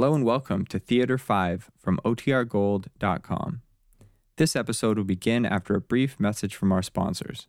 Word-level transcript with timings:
Hello 0.00 0.14
and 0.14 0.24
welcome 0.24 0.64
to 0.64 0.78
Theater 0.78 1.18
5 1.18 1.70
from 1.78 2.00
OTRGold.com. 2.06 3.60
This 4.38 4.56
episode 4.56 4.96
will 4.96 5.04
begin 5.04 5.44
after 5.44 5.74
a 5.74 5.80
brief 5.82 6.18
message 6.18 6.56
from 6.56 6.72
our 6.72 6.80
sponsors. 6.80 7.48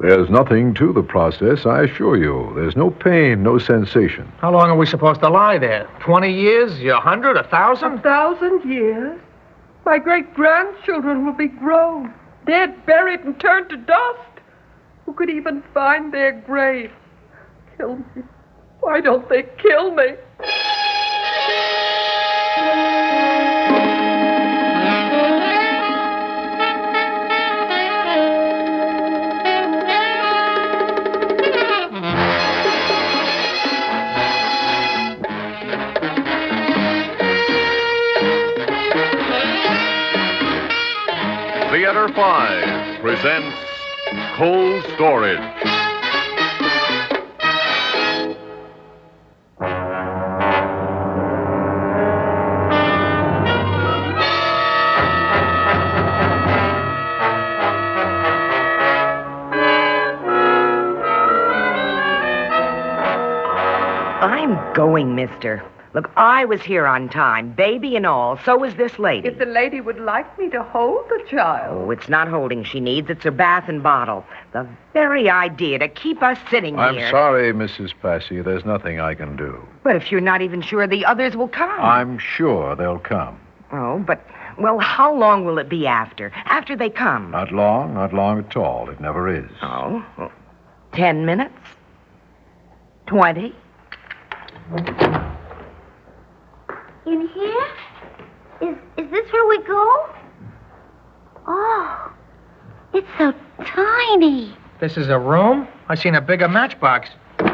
There's 0.00 0.30
nothing 0.30 0.72
to 0.74 0.94
the 0.94 1.02
process, 1.02 1.66
I 1.66 1.82
assure 1.82 2.16
you. 2.16 2.52
There's 2.54 2.74
no 2.74 2.90
pain, 2.90 3.42
no 3.42 3.58
sensation. 3.58 4.32
How 4.38 4.50
long 4.50 4.70
are 4.70 4.76
we 4.76 4.86
supposed 4.86 5.20
to 5.20 5.28
lie 5.28 5.58
there? 5.58 5.86
Twenty 6.00 6.32
years? 6.32 6.72
A 6.80 7.00
hundred? 7.00 7.36
A 7.36 7.44
thousand? 7.44 7.98
A 7.98 8.02
thousand? 8.02 8.60
thousand 8.60 8.70
years? 8.70 9.20
My 9.84 9.98
great 9.98 10.32
grandchildren 10.34 11.26
will 11.26 11.34
be 11.34 11.48
grown, 11.48 12.14
dead, 12.46 12.86
buried, 12.86 13.20
and 13.20 13.38
turned 13.38 13.68
to 13.70 13.76
dust. 13.76 14.40
Who 15.04 15.12
could 15.12 15.28
even 15.28 15.62
find 15.74 16.14
their 16.14 16.32
grave? 16.32 16.90
Kill 17.76 17.96
me. 17.96 18.22
Why 18.80 19.00
don't 19.00 19.28
they 19.28 19.42
kill 19.58 19.94
me? 19.94 20.14
5 42.14 43.00
presents 43.00 43.56
Cold 44.34 44.84
Storage. 44.94 45.38
I'm 64.22 64.74
going, 64.74 65.14
mister. 65.14 65.62
Look, 65.92 66.08
I 66.16 66.44
was 66.44 66.62
here 66.62 66.86
on 66.86 67.08
time, 67.08 67.52
baby 67.52 67.96
and 67.96 68.06
all. 68.06 68.38
So 68.44 68.56
was 68.56 68.76
this 68.76 68.96
lady. 68.98 69.26
If 69.26 69.38
the 69.38 69.46
lady 69.46 69.80
would 69.80 69.98
like 69.98 70.38
me 70.38 70.48
to 70.50 70.62
hold 70.62 71.04
the 71.08 71.24
child. 71.28 71.86
Oh, 71.86 71.90
it's 71.90 72.08
not 72.08 72.28
holding 72.28 72.62
she 72.62 72.78
needs. 72.78 73.10
It's 73.10 73.24
her 73.24 73.32
bath 73.32 73.68
and 73.68 73.82
bottle. 73.82 74.24
The 74.52 74.68
very 74.92 75.28
idea 75.28 75.80
to 75.80 75.88
keep 75.88 76.22
us 76.22 76.38
sitting 76.48 76.76
here. 76.76 76.84
I'm 76.84 77.10
sorry, 77.10 77.52
Mrs. 77.52 77.92
Passy. 78.00 78.40
There's 78.40 78.64
nothing 78.64 79.00
I 79.00 79.14
can 79.14 79.34
do. 79.36 79.66
But 79.82 79.96
if 79.96 80.12
you're 80.12 80.20
not 80.20 80.42
even 80.42 80.62
sure 80.62 80.86
the 80.86 81.04
others 81.04 81.36
will 81.36 81.48
come. 81.48 81.80
I'm 81.80 82.18
sure 82.18 82.76
they'll 82.76 83.00
come. 83.00 83.40
Oh, 83.72 83.98
but, 83.98 84.24
well, 84.58 84.78
how 84.78 85.12
long 85.12 85.44
will 85.44 85.58
it 85.58 85.68
be 85.68 85.88
after? 85.88 86.30
After 86.44 86.76
they 86.76 86.90
come? 86.90 87.32
Not 87.32 87.50
long, 87.50 87.94
not 87.94 88.12
long 88.12 88.38
at 88.38 88.56
all. 88.56 88.88
It 88.90 89.00
never 89.00 89.28
is. 89.32 89.50
Oh, 89.60 90.04
well, 90.16 90.32
ten 90.92 91.26
minutes? 91.26 91.54
Twenty? 93.06 93.54
In 97.10 97.26
here? 97.26 97.66
Is 98.60 98.76
is 98.96 99.10
this 99.10 99.32
where 99.32 99.48
we 99.48 99.58
go? 99.64 100.08
Oh, 101.48 102.12
it's 102.94 103.08
so 103.18 103.34
tiny. 103.64 104.54
This 104.78 104.96
is 104.96 105.08
a 105.08 105.18
room? 105.18 105.66
I've 105.88 105.98
seen 105.98 106.14
a 106.14 106.20
bigger 106.20 106.46
matchbox. 106.46 107.10
Hey, 107.40 107.48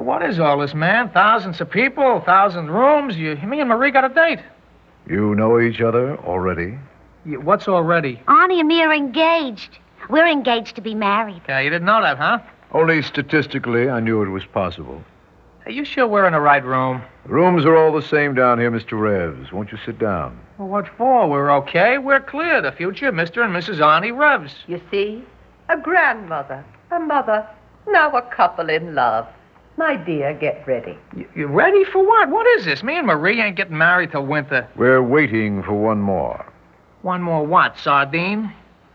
what 0.00 0.24
is 0.24 0.40
all 0.40 0.58
this, 0.58 0.74
man? 0.74 1.10
Thousands 1.10 1.60
of 1.60 1.70
people, 1.70 2.22
thousand 2.26 2.72
rooms. 2.72 3.16
You, 3.16 3.36
me 3.36 3.60
and 3.60 3.68
Marie 3.68 3.92
got 3.92 4.04
a 4.04 4.12
date. 4.12 4.40
You 5.08 5.36
know 5.36 5.60
each 5.60 5.80
other 5.80 6.18
already? 6.24 6.76
You, 7.24 7.40
what's 7.40 7.68
already? 7.68 8.20
Arnie 8.26 8.58
and 8.58 8.66
me 8.66 8.82
are 8.82 8.92
engaged. 8.92 9.78
We're 10.10 10.26
engaged 10.26 10.74
to 10.74 10.82
be 10.82 10.96
married. 10.96 11.42
Yeah, 11.48 11.60
you 11.60 11.70
didn't 11.70 11.86
know 11.86 12.02
that, 12.02 12.18
huh? 12.18 12.40
Only 12.72 13.00
statistically, 13.02 13.88
I 13.88 14.00
knew 14.00 14.22
it 14.22 14.28
was 14.28 14.44
possible. 14.46 15.04
Are 15.64 15.70
you 15.70 15.84
sure 15.84 16.08
we're 16.08 16.26
in 16.26 16.32
the 16.32 16.40
right 16.40 16.64
room? 16.64 17.02
The 17.24 17.32
rooms 17.32 17.64
are 17.64 17.76
all 17.76 17.92
the 17.92 18.02
same 18.02 18.34
down 18.34 18.58
here, 18.58 18.70
Mr. 18.70 19.00
Revs. 19.00 19.52
Won't 19.52 19.70
you 19.70 19.78
sit 19.86 19.96
down? 19.98 20.40
Well, 20.58 20.66
what 20.66 20.88
for? 20.96 21.30
We're 21.30 21.52
okay. 21.58 21.98
We're 21.98 22.20
clear. 22.20 22.60
The 22.60 22.72
future 22.72 23.12
Mr. 23.12 23.44
and 23.44 23.54
Mrs. 23.54 23.78
Arnie 23.78 24.16
Revs. 24.16 24.54
You 24.66 24.80
see? 24.90 25.22
A 25.68 25.76
grandmother, 25.76 26.64
a 26.90 26.98
mother, 26.98 27.46
now 27.86 28.10
a 28.10 28.22
couple 28.22 28.68
in 28.70 28.96
love. 28.96 29.28
My 29.76 29.96
dear, 29.96 30.34
get 30.34 30.66
ready. 30.66 30.98
You, 31.16 31.28
you 31.34 31.46
ready 31.46 31.84
for 31.84 32.04
what? 32.04 32.28
What 32.28 32.46
is 32.58 32.64
this? 32.64 32.82
Me 32.82 32.98
and 32.98 33.06
Marie 33.06 33.40
ain't 33.40 33.56
getting 33.56 33.78
married 33.78 34.10
till 34.10 34.26
winter. 34.26 34.68
We're 34.74 35.02
waiting 35.02 35.62
for 35.62 35.74
one 35.74 36.00
more. 36.00 36.44
One 37.02 37.22
more 37.22 37.46
what? 37.46 37.78
Sardine? 37.78 38.52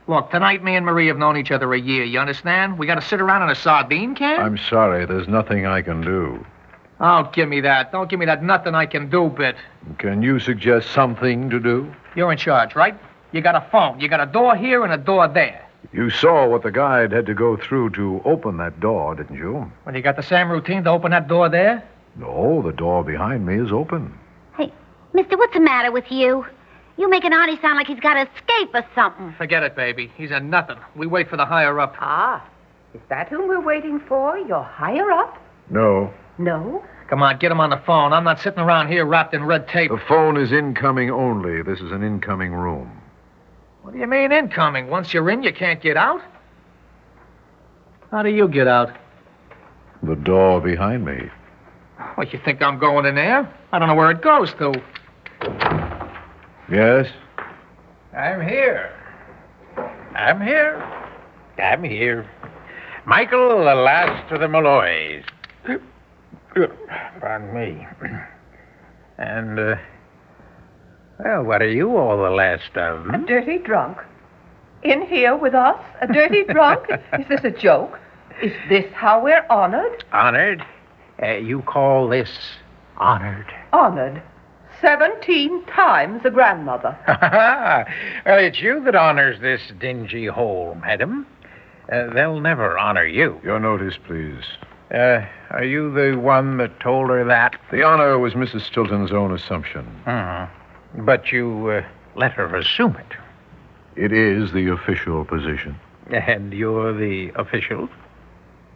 Look, 0.08 0.32
tonight 0.32 0.64
me 0.64 0.76
and 0.76 0.86
Marie 0.86 1.08
have 1.08 1.18
known 1.18 1.38
each 1.38 1.52
other 1.52 1.74
a 1.74 1.80
year. 1.80 2.04
You 2.04 2.20
understand? 2.20 2.78
We 2.78 2.86
got 2.88 2.96
to 2.96 3.02
sit 3.02 3.22
around 3.22 3.44
in 3.44 3.50
a 3.50 3.56
sardine 3.56 4.16
can? 4.16 4.40
I'm 4.40 4.58
sorry, 4.58 5.06
there's 5.06 5.28
nothing 5.28 5.66
I 5.66 5.82
can 5.82 6.02
do. 6.02 6.46
Oh, 7.00 7.30
give 7.32 7.48
me 7.48 7.62
that. 7.62 7.92
Don't 7.92 8.10
give 8.10 8.20
me 8.20 8.26
that 8.26 8.44
nothing 8.44 8.74
I 8.74 8.86
can 8.86 9.10
do 9.10 9.30
bit. 9.30 9.56
Can 10.00 10.22
you 10.24 10.40
suggest 10.40 10.92
something 10.92 11.50
to 11.50 11.60
do? 11.60 11.94
You're 12.16 12.32
in 12.32 12.38
charge, 12.38 12.76
right? 12.76 12.96
You 13.32 13.42
got 13.42 13.56
a 13.56 13.68
phone. 13.72 14.00
You 14.00 14.08
got 14.08 14.22
a 14.22 14.26
door 14.26 14.56
here 14.56 14.84
and 14.84 14.92
a 14.92 14.98
door 14.98 15.28
there. 15.28 15.64
You 15.94 16.10
saw 16.10 16.48
what 16.48 16.64
the 16.64 16.72
guide 16.72 17.12
had 17.12 17.28
to 17.28 17.34
go 17.34 17.56
through 17.56 17.92
to 17.92 18.22
open 18.26 18.58
that 18.58 18.80
door, 18.80 19.16
didn't 19.16 19.38
you? 19.38 19.72
Well, 19.86 19.96
you 19.96 20.02
got 20.02 20.16
the 20.16 20.24
same 20.24 20.50
routine 20.50 20.84
to 20.86 20.90
open 20.90 21.12
that 21.12 21.28
door 21.28 21.50
there? 21.50 21.84
No, 22.16 22.62
the 22.64 22.74
door 22.74 23.04
behind 23.04 23.46
me 23.46 23.60
is 23.60 23.72
open. 23.72 24.18
Hey, 24.58 24.74
mister, 25.14 25.38
what's 25.38 25.54
the 25.54 25.60
matter 25.60 25.92
with 25.92 26.12
you? 26.12 26.46
You 26.98 27.10
making 27.10 27.32
Arnie 27.32 27.62
sound 27.62 27.76
like 27.78 27.86
he's 27.86 28.00
got 28.00 28.16
to 28.16 28.22
escape 28.22 28.74
or 28.74 28.84
something. 28.96 29.36
Forget 29.38 29.62
it, 29.62 29.76
baby. 29.76 30.12
He's 30.18 30.32
a 30.32 30.40
nothing. 30.40 30.78
We 30.96 31.06
wait 31.06 31.30
for 31.30 31.38
the 31.38 31.46
higher 31.46 31.80
up. 31.80 31.96
Ah, 32.00 32.44
is 32.96 33.02
that 33.10 33.30
whom 33.30 33.48
we're 33.48 33.62
waiting 33.62 34.00
for? 34.00 34.38
You're 34.40 34.64
higher 34.64 35.12
up? 35.12 35.38
No. 35.70 36.12
No? 36.38 36.84
Come 37.10 37.24
on, 37.24 37.40
get 37.40 37.52
him 37.52 37.60
on 37.60 37.70
the 37.70 37.82
phone. 37.86 38.12
I'm 38.14 38.24
not 38.24 38.40
sitting 38.40 38.60
around 38.60 38.90
here 38.90 39.06
wrapped 39.06 39.34
in 39.34 39.46
red 39.46 39.68
tape. 39.70 39.90
The 39.92 40.02
phone 40.08 40.38
is 40.38 40.52
incoming 40.52 41.10
only. 41.10 41.62
This 41.62 41.80
is 41.80 41.92
an 41.92 42.04
incoming 42.04 42.54
room. 42.54 43.02
What 43.82 43.94
do 43.94 44.00
you 44.00 44.08
mean 44.08 44.32
incoming? 44.32 44.90
Once 44.90 45.14
you're 45.14 45.30
in, 45.30 45.44
you 45.44 45.54
can't 45.54 45.82
get 45.82 45.96
out? 45.96 46.22
How 48.12 48.24
do 48.24 48.30
you 48.30 48.50
get 48.50 48.68
out? 48.68 48.90
The 50.04 50.16
door 50.16 50.60
behind 50.60 51.06
me. 51.06 51.30
Well, 52.18 52.28
you 52.28 52.40
think 52.44 52.62
I'm 52.62 52.78
going 52.78 53.06
in 53.06 53.16
there? 53.16 53.52
I 53.72 53.80
don't 53.80 53.88
know 53.88 53.96
where 53.96 54.12
it 54.12 54.22
goes 54.22 54.54
to. 54.56 54.74
Yes? 56.70 57.08
I'm 58.16 58.42
here. 58.42 58.94
I'm 60.16 60.42
here. 60.42 60.84
I'm 61.58 61.84
here. 61.84 62.30
Michael, 63.06 63.60
the 63.60 63.76
last 63.76 64.32
of 64.32 64.42
the 64.42 64.48
Malloys. 64.48 65.24
Pardon 67.20 67.54
me. 67.54 67.88
And, 69.18 69.60
uh, 69.60 69.76
well, 71.20 71.44
what 71.44 71.62
are 71.62 71.70
you 71.70 71.98
all 71.98 72.18
the 72.18 72.30
last 72.30 72.76
of? 72.76 73.08
A 73.08 73.18
dirty 73.26 73.58
drunk. 73.58 73.98
In 74.84 75.02
here 75.06 75.36
with 75.36 75.56
us? 75.56 75.80
A 76.02 76.08
dirty 76.08 76.44
drunk? 76.44 76.88
Is 77.20 77.28
this 77.28 77.44
a 77.44 77.52
joke? 77.52 78.00
Is 78.42 78.54
this 78.70 78.86
how 78.94 79.24
we're 79.24 79.46
honored? 79.50 80.04
Honored? 80.12 80.64
Uh, 81.22 81.34
you 81.38 81.64
call 81.64 82.08
this 82.08 82.30
honored? 82.98 83.52
Honored. 83.74 84.22
Seventeen 84.80 85.66
times 85.66 86.22
a 86.24 86.30
grandmother. 86.30 86.96
well, 87.08 88.38
it's 88.38 88.60
you 88.62 88.84
that 88.84 88.94
honors 88.94 89.40
this 89.42 89.62
dingy 89.80 90.28
hole, 90.28 90.76
madam. 90.76 91.26
Uh, 91.92 92.14
they'll 92.14 92.40
never 92.40 92.78
honor 92.78 93.06
you. 93.06 93.42
Your 93.44 93.60
notice, 93.60 93.96
please. 94.06 94.44
Uh, 94.92 95.26
are 95.50 95.64
you 95.66 95.92
the 95.94 96.18
one 96.18 96.58
that 96.58 96.80
told 96.80 97.10
her 97.10 97.24
that? 97.26 97.60
The 97.72 97.84
honor 97.84 98.18
was 98.20 98.34
Mrs. 98.34 98.62
Stilton's 98.62 99.12
own 99.12 99.34
assumption. 99.34 99.86
Mm-hmm. 100.06 101.06
But 101.06 101.32
you 101.32 101.68
uh, 101.70 101.86
let 102.16 102.32
her 102.34 102.56
assume 102.56 102.96
it. 102.96 103.18
It 103.96 104.14
is 104.14 104.54
the 104.54 104.72
official 104.72 105.26
position. 105.26 105.78
And 106.10 106.54
you're 106.54 106.94
the 106.94 107.32
official? 107.36 107.90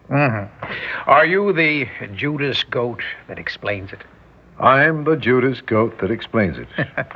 Mm-hmm. 0.09 1.09
Are 1.09 1.25
you 1.25 1.53
the 1.53 1.87
Judas 2.13 2.63
goat 2.63 3.01
that 3.27 3.39
explains 3.39 3.93
it? 3.93 4.03
I'm 4.59 5.05
the 5.05 5.15
Judas 5.15 5.61
goat 5.61 5.99
that 6.01 6.11
explains 6.11 6.57
it. 6.57 6.67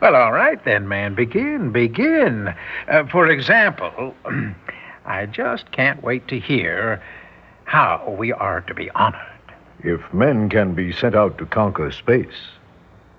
well, 0.00 0.14
all 0.14 0.32
right 0.32 0.64
then, 0.64 0.86
man. 0.88 1.14
Begin, 1.14 1.72
begin. 1.72 2.54
Uh, 2.88 3.04
for 3.10 3.28
example, 3.28 4.14
I 5.04 5.26
just 5.26 5.70
can't 5.72 6.02
wait 6.02 6.28
to 6.28 6.38
hear 6.38 7.02
how 7.64 8.16
we 8.18 8.32
are 8.32 8.60
to 8.62 8.74
be 8.74 8.90
honored. 8.90 9.20
If 9.82 10.00
men 10.12 10.48
can 10.48 10.74
be 10.74 10.92
sent 10.92 11.14
out 11.14 11.38
to 11.38 11.46
conquer 11.46 11.90
space, 11.90 12.34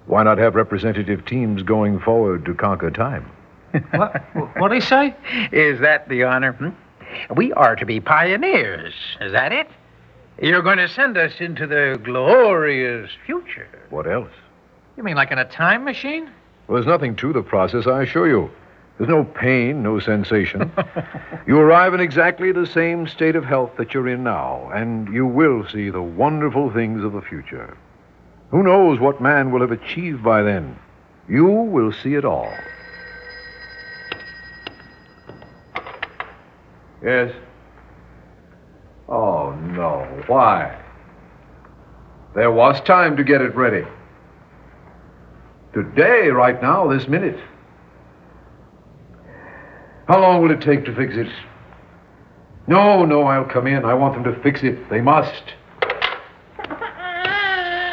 why 0.05 0.23
not 0.23 0.37
have 0.37 0.55
representative 0.55 1.25
teams 1.25 1.63
going 1.63 1.99
forward 1.99 2.45
to 2.45 2.53
conquer 2.53 2.91
time? 2.91 3.29
what? 3.91 4.21
What 4.57 4.69
do 4.69 4.75
you 4.75 4.81
say? 4.81 5.15
Is 5.51 5.79
that 5.79 6.09
the 6.09 6.23
honor? 6.23 6.53
Hmm? 6.53 6.69
We 7.35 7.53
are 7.53 7.75
to 7.75 7.85
be 7.85 7.99
pioneers. 7.99 8.93
Is 9.19 9.31
that 9.31 9.51
it? 9.51 9.67
You're 10.41 10.61
going 10.61 10.77
to 10.77 10.89
send 10.89 11.17
us 11.17 11.33
into 11.39 11.67
the 11.67 11.99
glorious 12.03 13.11
future. 13.25 13.67
What 13.89 14.07
else? 14.07 14.31
You 14.97 15.03
mean 15.03 15.15
like 15.15 15.31
in 15.31 15.37
a 15.37 15.45
time 15.45 15.83
machine? 15.83 16.29
Well, 16.67 16.75
there's 16.75 16.87
nothing 16.87 17.15
to 17.17 17.33
the 17.33 17.43
process, 17.43 17.87
I 17.87 18.03
assure 18.03 18.27
you. 18.27 18.49
There's 19.01 19.09
no 19.09 19.23
pain, 19.23 19.81
no 19.81 19.97
sensation. 19.97 20.71
you 21.47 21.57
arrive 21.57 21.95
in 21.95 21.99
exactly 21.99 22.51
the 22.51 22.67
same 22.67 23.07
state 23.07 23.35
of 23.35 23.43
health 23.43 23.71
that 23.77 23.95
you're 23.95 24.07
in 24.07 24.23
now, 24.23 24.69
and 24.75 25.11
you 25.11 25.25
will 25.25 25.67
see 25.67 25.89
the 25.89 26.03
wonderful 26.03 26.71
things 26.71 27.03
of 27.03 27.11
the 27.11 27.21
future. 27.23 27.75
Who 28.51 28.61
knows 28.61 28.99
what 28.99 29.19
man 29.19 29.49
will 29.49 29.61
have 29.61 29.71
achieved 29.71 30.23
by 30.23 30.43
then? 30.43 30.77
You 31.27 31.47
will 31.47 31.91
see 31.91 32.13
it 32.13 32.25
all. 32.25 32.53
Yes? 37.03 37.33
Oh, 39.09 39.53
no. 39.53 40.07
Why? 40.27 40.79
There 42.35 42.51
was 42.51 42.79
time 42.81 43.17
to 43.17 43.23
get 43.23 43.41
it 43.41 43.55
ready. 43.55 43.87
Today, 45.73 46.27
right 46.27 46.61
now, 46.61 46.87
this 46.87 47.07
minute. 47.07 47.39
How 50.11 50.19
long 50.19 50.41
will 50.41 50.51
it 50.51 50.59
take 50.59 50.83
to 50.83 50.93
fix 50.93 51.15
it? 51.15 51.29
No, 52.67 53.05
no, 53.05 53.21
I'll 53.23 53.45
come 53.45 53.65
in. 53.65 53.85
I 53.85 53.93
want 53.93 54.13
them 54.13 54.25
to 54.25 54.37
fix 54.41 54.61
it. 54.61 54.89
They 54.89 54.99
must. 54.99 55.53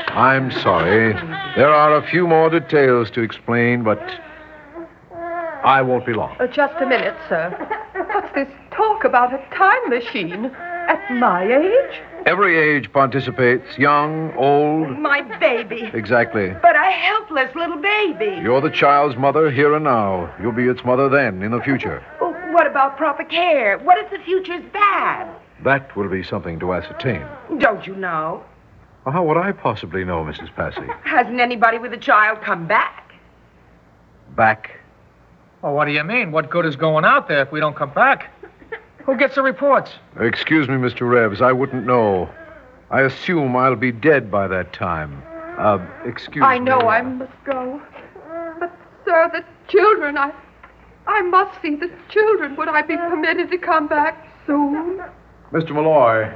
I'm 0.09 0.51
sorry. 0.51 1.13
There 1.55 1.73
are 1.73 1.95
a 1.95 2.05
few 2.11 2.27
more 2.27 2.51
details 2.51 3.09
to 3.13 3.21
explain, 3.21 3.85
but 3.85 4.03
I 5.63 5.81
won't 5.81 6.07
be 6.07 6.13
long. 6.13 6.37
Uh, 6.41 6.49
just 6.49 6.75
a 6.81 6.87
minute, 6.87 7.15
sir. 7.29 7.55
What's 8.13 8.35
this 8.35 8.49
talk 8.73 9.05
about 9.05 9.33
a 9.33 9.39
time 9.55 9.89
machine? 9.89 10.47
At 10.89 11.15
my 11.15 11.45
age? 11.45 12.03
Every 12.29 12.59
age 12.59 12.93
participates, 12.93 13.79
young, 13.79 14.35
old. 14.37 14.99
My 14.99 15.23
baby. 15.39 15.91
Exactly. 15.95 16.51
But 16.61 16.77
a 16.77 16.91
helpless 16.91 17.55
little 17.55 17.79
baby. 17.79 18.39
You're 18.43 18.61
the 18.61 18.69
child's 18.69 19.17
mother 19.17 19.51
here 19.51 19.75
and 19.75 19.85
now. 19.85 20.31
You'll 20.39 20.53
be 20.53 20.69
its 20.69 20.85
mother 20.85 21.09
then, 21.09 21.43
in 21.43 21.53
the 21.53 21.61
future. 21.63 22.05
Well, 22.21 22.35
what 22.53 22.67
about 22.67 22.99
proper 22.99 23.25
care? 23.25 23.79
What 23.79 23.97
if 23.97 24.11
the 24.11 24.19
future's 24.27 24.63
bad? 24.75 25.35
That 25.65 25.97
will 25.97 26.11
be 26.11 26.23
something 26.23 26.61
to 26.61 26.75
ascertain. 26.75 27.25
Don't 27.57 27.87
you 27.87 27.97
know? 27.97 28.45
Well, 29.07 29.15
how 29.15 29.25
would 29.25 29.39
I 29.39 29.53
possibly 29.53 30.05
know, 30.05 30.23
Mrs. 30.23 30.55
Passy? 30.55 30.87
Hasn't 31.05 31.41
anybody 31.41 31.79
with 31.79 31.95
a 31.95 31.99
child 31.99 32.43
come 32.43 32.67
back? 32.67 33.15
Back? 34.37 34.79
Well, 35.63 35.73
what 35.73 35.87
do 35.87 35.93
you 35.93 36.05
mean? 36.05 36.31
What 36.31 36.51
good 36.51 36.67
is 36.67 36.77
going 36.77 37.07
out 37.07 37.27
there 37.27 37.41
if 37.41 37.51
we 37.51 37.59
don't 37.59 37.75
come 37.75 37.95
back? 37.95 38.31
Who 39.09 39.17
gets 39.17 39.35
the 39.37 39.43
reports? 39.43 39.91
Excuse 40.21 40.69
me, 40.69 40.75
Mr. 40.75 41.09
Rebs. 41.09 41.41
I 41.41 41.51
wouldn't 41.51 41.87
know. 41.87 42.29
I 42.91 43.01
assume 43.01 43.57
I'll 43.57 43.75
be 43.75 43.91
dead 43.91 44.31
by 44.31 44.47
that 44.49 44.75
time. 44.75 45.23
Uh, 45.59 45.79
excuse 46.05 46.45
I 46.45 46.51
me. 46.51 46.55
I 46.57 46.59
know 46.59 46.91
I 46.91 47.01
must 47.01 47.33
go. 47.47 47.81
But, 48.61 48.71
sir, 49.07 49.31
the 49.33 49.43
children, 49.67 50.19
I. 50.19 50.31
I 51.07 51.23
must 51.23 51.59
see 51.63 51.75
the 51.75 51.91
children. 52.11 52.55
Would 52.57 52.69
I 52.69 52.83
be 52.83 52.99
permitted 52.99 53.51
to 53.51 53.57
come 53.57 53.89
back 53.89 54.29
soon? 54.47 55.03
Mr. 55.53 55.71
Malloy, 55.71 56.31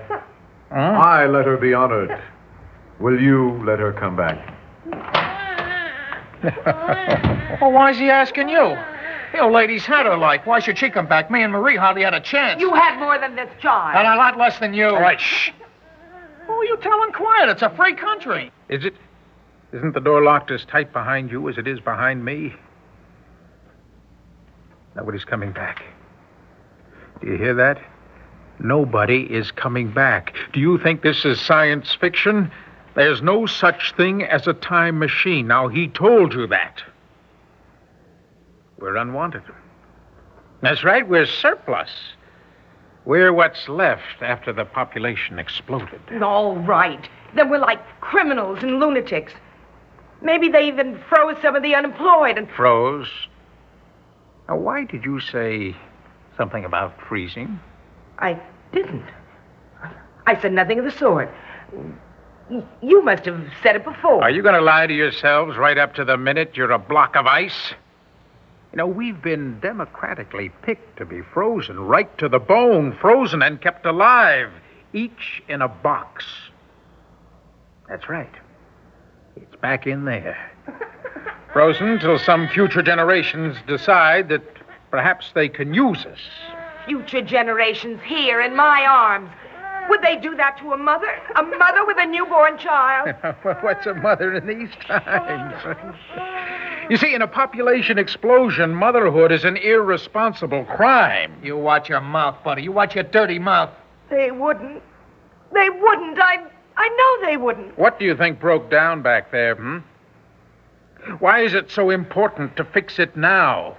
I 0.71 1.27
let 1.27 1.45
her 1.45 1.59
be 1.59 1.75
honored. 1.75 2.19
Will 3.01 3.21
you 3.21 3.63
let 3.67 3.81
her 3.81 3.93
come 3.93 4.17
back? 4.17 4.57
well, 7.61 7.71
why 7.71 7.91
is 7.91 7.99
he 7.99 8.09
asking 8.09 8.49
you? 8.49 8.79
The 9.32 9.40
old 9.40 9.52
lady's 9.52 9.84
had 9.84 10.06
her 10.06 10.17
like. 10.17 10.46
Why 10.46 10.61
should 10.61 10.79
she 10.79 10.90
come 10.90 11.06
back? 11.06 11.31
Me 11.31 11.43
and 11.43 11.52
Marie 11.52 11.76
hardly 11.76 12.02
had 12.02 12.12
a 12.12 12.20
chance. 12.20 12.61
You 12.61 12.73
had 12.75 12.99
more 12.99 13.19
than 13.19 13.34
this 13.34 13.49
child. 13.61 13.96
And 13.96 14.06
a 14.06 14.17
lot 14.17 14.37
less 14.37 14.58
than 14.58 14.75
you. 14.75 14.87
All 14.87 15.00
right, 15.00 15.20
shh. 15.20 15.50
Who 16.46 16.52
are 16.52 16.64
you 16.64 16.76
telling 16.82 17.12
quiet? 17.12 17.49
It's 17.49 17.62
a 17.62 17.70
free 17.70 17.94
country. 17.94 18.52
Is 18.69 18.84
it? 18.84 18.94
Isn't 19.73 19.94
the 19.94 20.00
door 20.00 20.23
locked 20.23 20.50
as 20.50 20.64
tight 20.67 20.93
behind 20.93 21.31
you 21.31 21.49
as 21.49 21.56
it 21.56 21.67
is 21.67 21.81
behind 21.81 22.24
me? 22.24 22.55
Nobody's 24.94 25.24
coming 25.24 25.53
back. 25.53 25.82
Do 27.22 27.29
you 27.29 27.39
hear 27.39 27.55
that? 27.55 27.81
Nobody 28.58 29.22
is 29.22 29.51
coming 29.51 29.93
back. 29.93 30.34
Do 30.53 30.60
you 30.60 30.79
think 30.79 31.03
this 31.03 31.24
is 31.24 31.41
science 31.41 31.94
fiction? 31.98 32.53
There's 32.94 33.22
no 33.22 33.46
such 33.46 33.94
thing 33.96 34.22
as 34.22 34.46
a 34.46 34.53
time 34.53 34.98
machine. 34.98 35.46
Now, 35.46 35.69
he 35.69 35.89
told 35.89 36.34
you 36.34 36.46
that. 36.48 36.82
We're 38.82 38.96
unwanted. 38.96 39.44
That's 40.60 40.82
right, 40.82 41.08
we're 41.08 41.27
surplus. 41.27 41.89
We're 43.05 43.32
what's 43.32 43.69
left 43.69 44.20
after 44.20 44.53
the 44.53 44.65
population 44.65 45.39
exploded. 45.39 46.01
All 46.20 46.56
right. 46.56 47.08
Then 47.36 47.48
we're 47.48 47.58
like 47.60 47.79
criminals 48.01 48.58
and 48.65 48.81
lunatics. 48.81 49.34
Maybe 50.20 50.48
they 50.48 50.67
even 50.67 51.01
froze 51.08 51.36
some 51.41 51.55
of 51.55 51.62
the 51.62 51.77
unemployed 51.77 52.36
and. 52.36 52.51
Froze? 52.51 53.08
Now, 54.48 54.56
why 54.56 54.84
did 54.84 55.05
you 55.05 55.20
say 55.20 55.77
something 56.36 56.65
about 56.65 57.01
freezing? 57.08 57.60
I 58.19 58.41
didn't. 58.72 59.06
I 60.27 60.41
said 60.41 60.53
nothing 60.53 60.81
of 60.81 60.84
the 60.84 60.91
sort. 60.91 61.32
You 62.82 63.05
must 63.05 63.27
have 63.27 63.41
said 63.62 63.77
it 63.77 63.84
before. 63.84 64.24
Are 64.24 64.31
you 64.31 64.43
going 64.43 64.56
to 64.56 64.60
lie 64.60 64.89
to 64.89 64.94
yourselves 64.94 65.56
right 65.56 65.79
up 65.79 65.94
to 65.94 66.05
the 66.05 66.17
minute 66.17 66.56
you're 66.56 66.72
a 66.72 66.81
block 66.81 67.15
of 67.15 67.27
ice? 67.27 67.74
You 68.72 68.79
know, 68.79 68.86
we've 68.86 69.20
been 69.20 69.60
democratically 69.60 70.50
picked 70.62 70.96
to 70.96 71.05
be 71.05 71.20
frozen 71.20 71.79
right 71.79 72.17
to 72.19 72.29
the 72.29 72.38
bone, 72.38 72.96
frozen 73.00 73.43
and 73.43 73.60
kept 73.60 73.84
alive, 73.84 74.50
each 74.94 75.43
in 75.46 75.60
a 75.60 75.69
box. 75.69 76.24
That's 77.86 78.08
right. 78.08 78.32
It's 79.36 79.56
back 79.56 79.86
in 79.86 80.06
there. 80.06 80.50
Frozen 81.52 81.98
till 82.00 82.19
some 82.19 82.48
future 82.48 82.82
generations 82.82 83.58
decide 83.67 84.31
that 84.31 84.43
perhaps 84.91 85.32
they 85.34 85.50
can 85.50 85.74
use 85.74 86.06
us. 86.06 86.19
Future 86.86 87.20
generations 87.20 88.00
here 88.02 88.41
in 88.41 88.56
my 88.56 88.86
arms. 88.88 89.29
Would 89.89 90.03
they 90.03 90.17
do 90.17 90.36
that 90.36 90.58
to 90.58 90.72
a 90.72 90.77
mother? 90.77 91.08
A 91.36 91.43
mother 91.43 91.84
with 91.86 91.96
a 91.98 92.06
newborn 92.06 92.58
child? 92.58 93.15
What's 93.62 93.86
a 93.86 93.94
mother 93.94 94.34
in 94.34 94.46
these 94.46 94.70
times? 94.86 95.77
you 96.91 96.96
see, 96.96 97.15
in 97.15 97.22
a 97.22 97.29
population 97.29 97.98
explosion, 97.98 98.74
motherhood 98.74 99.32
is 99.32 99.44
an 99.44 99.56
irresponsible 99.56 100.65
crime. 100.65 101.34
You 101.43 101.56
watch 101.56 101.89
your 101.89 102.01
mouth, 102.01 102.43
buddy. 102.44 102.62
You 102.62 102.72
watch 102.72 102.94
your 102.94 103.05
dirty 103.05 103.39
mouth. 103.39 103.70
They 104.10 104.31
wouldn't. 104.31 104.82
They 105.53 105.69
wouldn't. 105.70 106.19
I 106.19 106.39
I 106.77 106.89
know 106.89 107.27
they 107.27 107.36
wouldn't. 107.36 107.79
What 107.79 107.98
do 107.98 108.05
you 108.05 108.17
think 108.17 108.41
broke 108.41 108.70
down 108.70 109.03
back 109.03 109.31
there, 109.31 109.55
hmm? 109.55 109.79
Why 111.19 111.41
is 111.41 111.55
it 111.55 111.70
so 111.70 111.91
important 111.91 112.56
to 112.56 112.65
fix 112.65 112.98
it 112.98 113.17
now? 113.17 113.77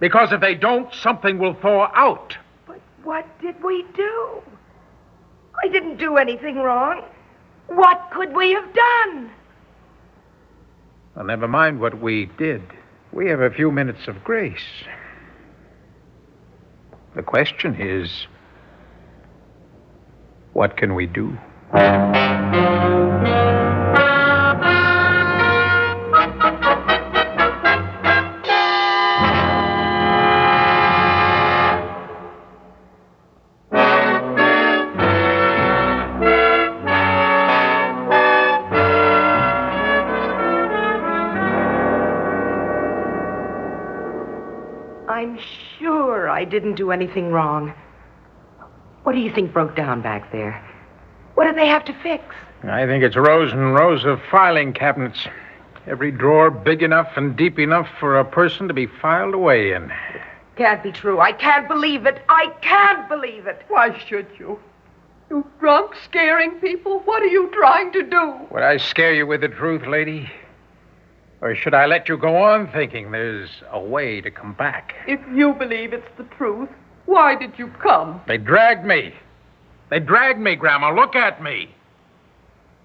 Because 0.00 0.32
if 0.32 0.40
they 0.40 0.54
don't, 0.54 0.92
something 0.94 1.38
will 1.38 1.54
thaw 1.54 1.90
out. 1.94 2.36
But 2.66 2.80
what 3.02 3.26
did 3.40 3.62
we 3.62 3.84
do? 3.94 4.42
I 5.62 5.68
didn't 5.68 5.98
do 5.98 6.16
anything 6.16 6.56
wrong. 6.56 7.02
What 7.68 8.10
could 8.12 8.34
we 8.34 8.52
have 8.52 8.74
done? 8.74 9.30
Well, 11.14 11.24
never 11.24 11.48
mind 11.48 11.80
what 11.80 12.00
we 12.00 12.26
did. 12.38 12.62
We 13.12 13.28
have 13.28 13.40
a 13.40 13.50
few 13.50 13.70
minutes 13.70 14.08
of 14.08 14.22
grace. 14.24 14.84
The 17.14 17.22
question 17.22 17.76
is 17.80 18.26
what 20.52 20.76
can 20.76 20.94
we 20.94 21.06
do? 21.06 21.38
I'm 45.14 45.38
sure 45.78 46.28
I 46.28 46.44
didn't 46.44 46.74
do 46.74 46.90
anything 46.90 47.30
wrong. 47.30 47.72
What 49.04 49.12
do 49.12 49.20
you 49.20 49.32
think 49.32 49.52
broke 49.52 49.76
down 49.76 50.02
back 50.02 50.32
there? 50.32 50.60
What 51.34 51.44
did 51.44 51.56
they 51.56 51.68
have 51.68 51.84
to 51.84 51.92
fix? 52.02 52.24
I 52.64 52.84
think 52.84 53.04
it's 53.04 53.14
rows 53.14 53.52
and 53.52 53.74
rows 53.74 54.04
of 54.04 54.20
filing 54.28 54.72
cabinets. 54.72 55.28
Every 55.86 56.10
drawer 56.10 56.50
big 56.50 56.82
enough 56.82 57.12
and 57.14 57.36
deep 57.36 57.60
enough 57.60 57.86
for 58.00 58.18
a 58.18 58.24
person 58.24 58.66
to 58.66 58.74
be 58.74 58.88
filed 58.88 59.34
away 59.34 59.72
in. 59.72 59.92
Can't 60.56 60.82
be 60.82 60.90
true. 60.90 61.20
I 61.20 61.30
can't 61.30 61.68
believe 61.68 62.06
it. 62.06 62.20
I 62.28 62.52
can't 62.60 63.08
believe 63.08 63.46
it. 63.46 63.62
Why 63.68 63.96
should 63.96 64.26
you? 64.36 64.58
You 65.30 65.46
drunk, 65.60 65.92
scaring 66.02 66.58
people? 66.60 66.98
What 67.04 67.22
are 67.22 67.26
you 67.26 67.50
trying 67.52 67.92
to 67.92 68.02
do? 68.02 68.34
Would 68.50 68.64
I 68.64 68.78
scare 68.78 69.14
you 69.14 69.28
with 69.28 69.42
the 69.42 69.48
truth, 69.48 69.86
lady? 69.86 70.28
Or 71.44 71.54
should 71.54 71.74
I 71.74 71.84
let 71.84 72.08
you 72.08 72.16
go 72.16 72.36
on 72.38 72.72
thinking 72.72 73.10
there's 73.10 73.50
a 73.70 73.78
way 73.78 74.22
to 74.22 74.30
come 74.30 74.54
back? 74.54 74.94
If 75.06 75.20
you 75.30 75.52
believe 75.52 75.92
it's 75.92 76.08
the 76.16 76.24
truth, 76.38 76.70
why 77.04 77.36
did 77.36 77.58
you 77.58 77.68
come? 77.82 78.22
They 78.26 78.38
dragged 78.38 78.86
me. 78.86 79.12
They 79.90 80.00
dragged 80.00 80.40
me, 80.40 80.56
Grandma. 80.56 80.94
Look 80.94 81.14
at 81.14 81.42
me. 81.42 81.68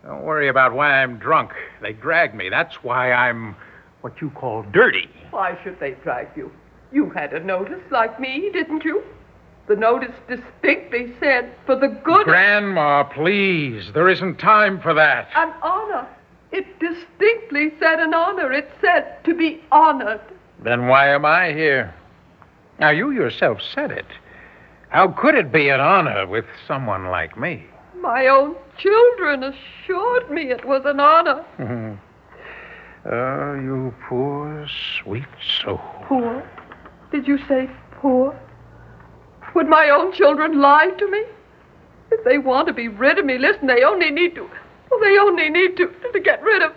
Don't 0.03 0.23
worry 0.23 0.49
about 0.49 0.73
why 0.73 1.01
I'm 1.01 1.19
drunk. 1.19 1.51
They 1.81 1.93
dragged 1.93 2.35
me. 2.35 2.49
That's 2.49 2.83
why 2.83 3.13
I'm 3.13 3.55
what 4.01 4.19
you 4.19 4.29
call 4.31 4.63
dirty. 4.73 5.09
Why 5.31 5.57
should 5.63 5.79
they 5.79 5.91
drag 6.03 6.27
you? 6.35 6.51
You 6.91 7.11
had 7.11 7.31
a 7.31 7.41
notice 7.41 7.83
like 7.91 8.19
me, 8.19 8.49
didn't 8.51 8.83
you? 8.83 9.01
The 9.69 9.77
notice 9.77 10.15
distinctly 10.27 11.13
said, 11.21 11.53
for 11.65 11.77
the 11.77 11.87
good 12.03 12.25
Grandma, 12.25 13.03
please. 13.03 13.93
There 13.93 14.09
isn't 14.09 14.37
time 14.37 14.81
for 14.81 14.93
that. 14.95 15.29
An 15.33 15.53
honor. 15.61 16.09
It 16.51 16.79
distinctly 16.79 17.71
said 17.79 17.99
an 17.99 18.13
honor. 18.13 18.51
It 18.51 18.69
said 18.81 19.23
to 19.25 19.35
be 19.35 19.61
honored. 19.71 20.21
Then 20.63 20.87
why 20.87 21.09
am 21.09 21.25
I 21.25 21.53
here? 21.53 21.93
Now, 22.79 22.89
you 22.89 23.11
yourself 23.11 23.59
said 23.73 23.91
it. 23.91 24.05
How 24.89 25.09
could 25.09 25.35
it 25.35 25.51
be 25.51 25.69
an 25.69 25.79
honor 25.79 26.25
with 26.25 26.45
someone 26.67 27.05
like 27.05 27.37
me? 27.37 27.65
My 28.01 28.27
own 28.27 28.55
children 28.77 29.43
assured 29.43 30.31
me 30.31 30.49
it 30.51 30.65
was 30.65 30.83
an 30.85 30.99
honor. 30.99 31.45
oh, 33.05 33.53
you 33.55 33.93
poor, 34.07 34.67
sweet 35.03 35.27
soul. 35.61 35.81
Poor? 36.07 36.49
Did 37.11 37.27
you 37.27 37.37
say 37.47 37.69
poor? 37.91 38.39
Would 39.53 39.67
my 39.67 39.89
own 39.89 40.13
children 40.13 40.61
lie 40.61 40.89
to 40.97 41.11
me? 41.11 41.23
If 42.11 42.23
they 42.23 42.37
want 42.37 42.67
to 42.67 42.73
be 42.73 42.87
rid 42.87 43.19
of 43.19 43.25
me, 43.25 43.37
listen, 43.37 43.67
they 43.67 43.83
only 43.83 44.09
need 44.09 44.35
to. 44.35 44.49
Well, 44.89 45.00
they 45.00 45.17
only 45.17 45.50
need 45.50 45.77
to 45.77 45.88
to 46.13 46.19
get 46.19 46.41
rid 46.43 46.63
of. 46.63 46.74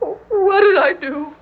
What 0.00 0.60
did 0.60 0.76
I 0.76 0.92
do? 0.92 1.34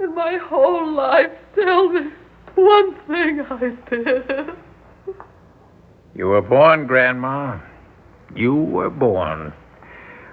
In 0.00 0.14
my 0.14 0.36
whole 0.36 0.92
life, 0.92 1.30
tell 1.54 1.88
me 1.88 2.10
one 2.54 2.94
thing 3.06 3.40
I 3.40 3.76
did. 3.90 4.50
You 6.14 6.28
were 6.28 6.42
born, 6.42 6.86
Grandma. 6.86 7.58
You 8.34 8.54
were 8.54 8.90
born. 8.90 9.52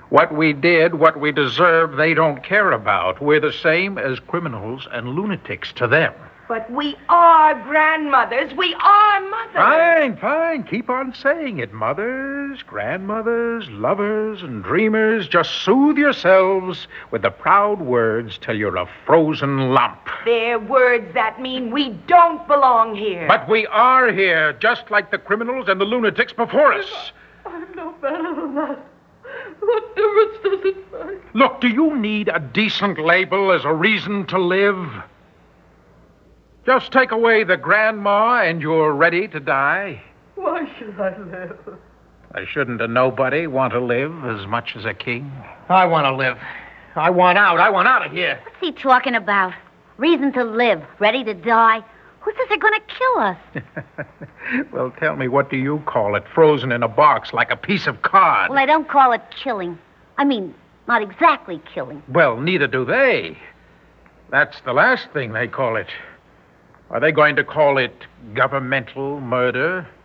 What 0.09 0.35
we 0.35 0.53
did, 0.53 0.95
what 0.95 1.19
we 1.19 1.31
deserve, 1.31 1.95
they 1.95 2.13
don't 2.13 2.43
care 2.43 2.73
about. 2.73 3.21
We're 3.21 3.39
the 3.39 3.53
same 3.53 3.97
as 3.97 4.19
criminals 4.19 4.87
and 4.91 5.09
lunatics 5.09 5.71
to 5.73 5.87
them. 5.87 6.13
But 6.51 6.69
we 6.69 6.97
are 7.07 7.53
grandmothers. 7.63 8.53
We 8.57 8.73
are 8.73 9.21
mothers. 9.29 9.53
Fine, 9.53 10.17
fine. 10.17 10.63
Keep 10.63 10.89
on 10.89 11.15
saying 11.15 11.59
it. 11.59 11.71
Mothers, 11.71 12.61
grandmothers, 12.63 13.69
lovers, 13.69 14.43
and 14.43 14.61
dreamers. 14.61 15.29
Just 15.29 15.63
soothe 15.63 15.97
yourselves 15.97 16.89
with 17.09 17.21
the 17.21 17.29
proud 17.29 17.79
words 17.79 18.37
till 18.37 18.57
you're 18.57 18.75
a 18.75 18.89
frozen 19.05 19.73
lump. 19.73 20.09
They're 20.25 20.59
words 20.59 21.13
that 21.13 21.41
mean 21.41 21.71
we 21.71 21.91
don't 22.07 22.45
belong 22.49 22.95
here. 22.95 23.29
But 23.29 23.47
we 23.47 23.65
are 23.67 24.11
here, 24.11 24.51
just 24.51 24.91
like 24.91 25.09
the 25.09 25.19
criminals 25.19 25.69
and 25.69 25.79
the 25.79 25.85
lunatics 25.85 26.33
before 26.33 26.73
us. 26.73 27.13
I'm 27.45 27.73
no 27.77 27.93
better 28.01 28.35
than 28.35 28.55
that. 28.55 28.85
What 29.61 29.95
difference 29.95 30.37
does 30.43 30.75
it 30.75 31.07
make? 31.07 31.33
Look, 31.33 31.61
do 31.61 31.69
you 31.69 31.95
need 31.95 32.27
a 32.27 32.39
decent 32.39 32.99
label 32.99 33.53
as 33.53 33.63
a 33.63 33.73
reason 33.73 34.25
to 34.25 34.37
live? 34.37 35.01
Just 36.65 36.91
take 36.91 37.11
away 37.11 37.43
the 37.43 37.57
grandma 37.57 38.43
and 38.43 38.61
you're 38.61 38.93
ready 38.93 39.27
to 39.29 39.39
die. 39.39 40.01
Why 40.35 40.71
should 40.77 40.99
I 40.99 41.17
live? 41.17 41.57
I 42.33 42.45
shouldn't 42.45 42.81
a 42.81 42.87
nobody 42.87 43.47
want 43.47 43.73
to 43.73 43.79
live 43.79 44.25
as 44.25 44.45
much 44.47 44.75
as 44.75 44.85
a 44.85 44.93
king. 44.93 45.31
I 45.69 45.85
want 45.85 46.05
to 46.05 46.15
live. 46.15 46.37
I 46.95 47.09
want 47.09 47.37
out. 47.37 47.59
I 47.59 47.69
want 47.69 47.87
out 47.87 48.05
of 48.05 48.11
here. 48.11 48.39
What's 48.43 48.57
he 48.59 48.71
talking 48.71 49.15
about? 49.15 49.53
Reason 49.97 50.31
to 50.33 50.43
live, 50.43 50.81
ready 50.99 51.23
to 51.23 51.33
die? 51.33 51.83
Who 52.21 52.31
says 52.31 52.45
they're 52.49 52.57
going 52.57 52.79
to 52.79 52.95
kill 52.95 53.17
us? 53.19 54.67
well, 54.71 54.93
tell 54.99 55.15
me, 55.15 55.27
what 55.27 55.49
do 55.49 55.57
you 55.57 55.81
call 55.87 56.15
it? 56.15 56.23
Frozen 56.33 56.71
in 56.71 56.83
a 56.83 56.87
box 56.87 57.33
like 57.33 57.49
a 57.49 57.57
piece 57.57 57.87
of 57.87 58.03
card. 58.03 58.49
Well, 58.49 58.59
I 58.59 58.65
don't 58.67 58.87
call 58.87 59.11
it 59.11 59.21
killing. 59.43 59.77
I 60.17 60.25
mean, 60.25 60.53
not 60.87 61.01
exactly 61.01 61.59
killing. 61.73 62.03
Well, 62.07 62.39
neither 62.39 62.67
do 62.67 62.85
they. 62.85 63.37
That's 64.29 64.61
the 64.61 64.73
last 64.73 65.09
thing 65.11 65.33
they 65.33 65.47
call 65.47 65.75
it. 65.75 65.87
Are 66.91 66.99
they 66.99 67.11
going 67.11 67.35
to 67.37 67.43
call 67.43 67.77
it 67.77 67.93
governmental 68.33 69.19
murder? 69.19 69.87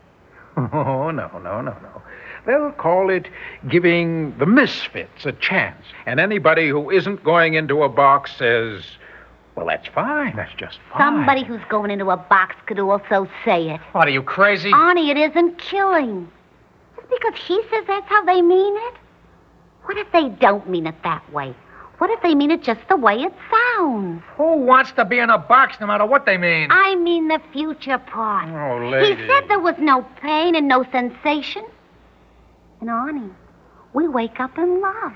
Oh, 0.59 1.11
no, 1.11 1.29
no, 1.39 1.61
no, 1.61 1.77
no. 1.83 2.03
They'll 2.47 2.73
call 2.73 3.11
it 3.11 3.29
giving 3.69 4.35
the 4.39 4.47
misfits 4.47 5.27
a 5.27 5.33
chance. 5.33 5.85
And 6.07 6.19
anybody 6.19 6.71
who 6.71 6.91
isn't 6.91 7.23
going 7.23 7.53
into 7.55 7.83
a 7.83 7.91
box 7.91 8.35
says, 8.39 8.83
well, 9.55 9.67
that's 9.67 9.87
fine. 9.89 10.35
That's 10.35 10.55
just 10.55 10.79
fine. 10.91 10.99
Somebody 11.01 11.45
who's 11.45 11.61
going 11.69 11.91
into 11.91 12.11
a 12.11 12.17
box 12.17 12.57
could 12.65 12.79
also 12.79 13.29
say 13.45 13.69
it. 13.69 13.83
What, 13.93 14.09
are 14.09 14.11
you 14.11 14.23
crazy? 14.23 14.71
Arnie, 14.71 15.11
it 15.11 15.19
isn't 15.19 15.59
killing. 15.59 16.27
Just 16.97 17.11
because 17.11 17.39
he 17.39 17.61
says 17.71 17.85
that's 17.87 18.09
how 18.09 18.25
they 18.25 18.41
mean 18.41 18.75
it? 18.89 18.95
What 19.85 19.99
if 19.99 20.11
they 20.13 20.31
don't 20.31 20.71
mean 20.71 20.87
it 20.87 20.95
that 21.05 21.31
way? 21.35 21.55
What 21.99 22.11
if 22.11 22.21
they 22.23 22.35
mean 22.35 22.51
it 22.51 22.63
just 22.63 22.81
the 22.89 22.97
way 22.97 23.15
it 23.23 23.33
sounds? 23.51 24.23
Who 24.37 24.59
wants 24.59 24.93
to 24.93 25.05
be 25.05 25.19
in 25.19 25.31
a 25.31 25.39
box 25.39 25.77
no 25.81 25.87
matter 25.87 26.05
what 26.05 26.27
they 26.27 26.37
mean? 26.37 26.69
I 26.71 26.95
mean 26.97 27.29
the 27.29 27.41
future 27.53 27.99
part. 27.99 28.49
Oh, 28.49 28.87
lady. 28.87 29.23
He 29.23 29.27
said 29.27 29.49
there 29.49 29.61
was 29.61 29.77
no 29.79 30.03
pain 30.21 30.55
and 30.55 30.69
no 30.69 30.85
sensation. 30.93 31.65
And 32.81 32.91
Arnie, 32.91 33.33
we 33.95 34.09
wake 34.09 34.41
up 34.41 34.59
in 34.59 34.83
love. 34.83 35.13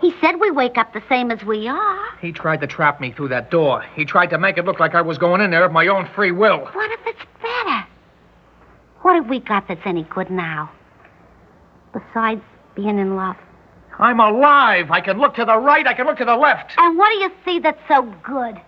He 0.00 0.12
said 0.20 0.40
we 0.40 0.50
wake 0.50 0.78
up 0.78 0.92
the 0.92 1.02
same 1.08 1.30
as 1.30 1.44
we 1.44 1.68
are. 1.68 2.18
He 2.20 2.32
tried 2.32 2.60
to 2.62 2.66
trap 2.66 3.00
me 3.00 3.12
through 3.12 3.28
that 3.28 3.50
door. 3.50 3.84
He 3.94 4.04
tried 4.04 4.30
to 4.30 4.38
make 4.38 4.58
it 4.58 4.64
look 4.64 4.80
like 4.80 4.94
I 4.94 5.02
was 5.02 5.18
going 5.18 5.40
in 5.42 5.50
there 5.50 5.64
of 5.64 5.72
my 5.72 5.86
own 5.86 6.08
free 6.14 6.32
will. 6.32 6.58
What 6.58 6.90
if 6.90 7.06
it's 7.06 7.24
better? 7.40 7.86
What 9.02 9.14
have 9.14 9.28
we 9.28 9.40
got 9.40 9.68
that's 9.68 9.80
any 9.84 10.04
good 10.04 10.30
now? 10.30 10.70
Besides 11.92 12.42
being 12.74 12.98
in 12.98 13.14
love. 13.14 13.36
I'm 14.00 14.18
alive. 14.18 14.90
I 14.90 15.00
can 15.00 15.18
look 15.18 15.34
to 15.34 15.44
the 15.44 15.58
right. 15.58 15.86
I 15.86 15.92
can 15.92 16.06
look 16.06 16.16
to 16.16 16.24
the 16.24 16.36
left. 16.36 16.72
And 16.78 16.96
what 16.96 17.10
do 17.10 17.16
you 17.16 17.30
see 17.44 17.58
that's 17.58 17.80
so 17.86 18.02
good? 18.24 18.58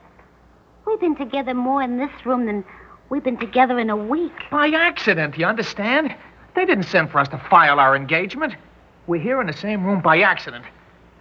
We've 0.87 1.01
been 1.01 1.17
together 1.17 1.55
more 1.55 1.83
in 1.83 1.97
this 1.97 2.11
room 2.27 2.45
than 2.45 2.65
we've 3.09 3.25
been 3.25 3.39
together 3.39 3.79
in 3.79 3.89
a 3.89 3.97
week. 3.97 4.33
By 4.51 4.69
accident, 4.69 5.39
you 5.39 5.47
understand? 5.47 6.15
They 6.55 6.67
didn't 6.67 6.85
send 6.85 7.11
for 7.11 7.19
us 7.19 7.29
to 7.29 7.39
file 7.49 7.81
our 7.81 7.97
engagement. 7.97 8.55
We're 9.07 9.23
here 9.23 9.41
in 9.41 9.47
the 9.47 9.55
same 9.55 9.85
room 9.85 10.03
by 10.03 10.21
accident. 10.21 10.67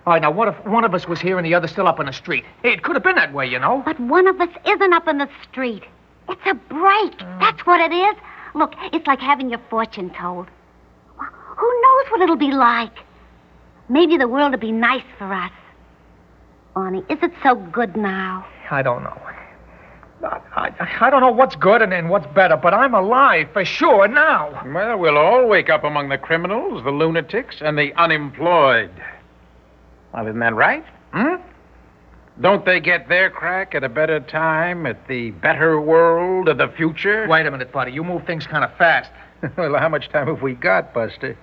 All 0.06 0.14
right, 0.14 0.22
now, 0.22 0.32
what 0.32 0.50
if 0.50 0.66
one 0.66 0.84
of 0.84 0.94
us 0.94 1.08
was 1.08 1.22
here 1.22 1.38
and 1.38 1.46
the 1.46 1.54
other 1.54 1.68
still 1.68 1.88
up 1.88 2.00
in 2.00 2.08
the 2.08 2.12
street? 2.12 2.44
Hey, 2.64 2.74
it 2.74 2.84
could 2.84 2.96
have 2.96 3.04
been 3.04 3.16
that 3.16 3.34
way, 3.34 3.48
you 3.48 3.60
know. 3.60 3.82
But 3.86 4.00
one 4.00 4.28
of 4.28 4.42
us 4.42 4.50
isn't 4.66 4.94
up 4.94 5.08
in 5.08 5.20
the 5.20 5.30
street. 5.50 5.84
It's 6.28 6.42
a 6.46 6.56
break. 6.56 7.18
Mm. 7.18 7.40
That's 7.40 7.66
what 7.66 7.80
it 7.80 7.96
is. 7.96 8.16
Look, 8.56 8.74
it's 8.92 9.08
like 9.08 9.20
having 9.20 9.50
your 9.50 9.62
fortune 9.70 10.10
told. 10.10 10.48
Who 11.18 11.82
knows 11.82 12.12
what 12.12 12.22
it'll 12.22 12.36
be 12.36 12.52
like? 12.52 12.92
Maybe 13.92 14.16
the 14.16 14.28
world 14.28 14.54
will 14.54 14.60
be 14.60 14.72
nice 14.72 15.04
for 15.18 15.34
us. 15.34 15.52
Arnie, 16.78 17.04
is 17.12 17.20
it 17.22 17.34
so 17.44 17.56
good 17.56 17.98
now? 17.98 18.48
I 18.70 18.82
don't 18.82 19.04
know. 19.04 19.22
I, 20.24 20.40
I, 20.56 21.08
I 21.08 21.10
don't 21.10 21.20
know 21.20 21.32
what's 21.32 21.58
good 21.58 21.82
and, 21.82 21.94
and 21.94 22.10
what's 22.10 22.28
better, 22.28 22.56
but 22.56 22.74
I'm 22.74 22.94
alive 22.94 23.50
for 23.52 23.66
sure 23.66 24.08
now. 24.08 24.64
Well, 24.74 24.98
we'll 24.98 25.18
all 25.18 25.46
wake 25.46 25.70
up 25.70 25.84
among 25.84 26.08
the 26.08 26.18
criminals, 26.18 26.86
the 26.86 26.92
lunatics, 26.92 27.58
and 27.60 27.78
the 27.78 27.94
unemployed. 27.96 28.92
Well, 30.14 30.26
isn't 30.26 30.40
that 30.40 30.56
right? 30.56 30.86
Hmm? 31.12 31.42
Don't 32.40 32.64
they 32.64 32.80
get 32.80 33.10
their 33.10 33.30
crack 33.30 33.76
at 33.76 33.84
a 33.84 33.90
better 33.90 34.22
time, 34.22 34.86
at 34.86 35.06
the 35.10 35.32
better 35.32 35.82
world 35.82 36.48
of 36.48 36.60
the 36.60 36.70
future? 36.70 37.28
Wait 37.28 37.46
a 37.46 37.52
minute, 37.52 37.74
buddy. 37.74 37.92
You 37.92 38.06
move 38.06 38.26
things 38.26 38.48
kind 38.48 38.64
of 38.64 38.74
fast. 38.78 39.12
well, 39.58 39.78
how 39.78 39.90
much 39.90 40.08
time 40.10 40.28
have 40.28 40.42
we 40.42 40.54
got, 40.54 40.94
Buster? 40.94 41.38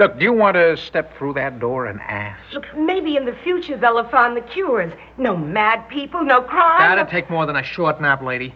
Look, 0.00 0.18
do 0.18 0.24
you 0.24 0.32
want 0.32 0.54
to 0.54 0.78
step 0.78 1.14
through 1.18 1.34
that 1.34 1.60
door 1.60 1.84
and 1.84 2.00
ask? 2.00 2.40
Look, 2.54 2.64
maybe 2.74 3.18
in 3.18 3.26
the 3.26 3.36
future 3.44 3.76
they'll 3.76 4.02
have 4.02 4.10
found 4.10 4.34
the 4.34 4.40
cures. 4.40 4.94
No 5.18 5.36
mad 5.36 5.90
people, 5.90 6.24
no 6.24 6.40
crime. 6.40 6.96
That'd 6.96 7.10
take 7.10 7.28
more 7.28 7.44
than 7.44 7.56
a 7.56 7.62
short 7.62 8.00
nap, 8.00 8.22
lady. 8.22 8.54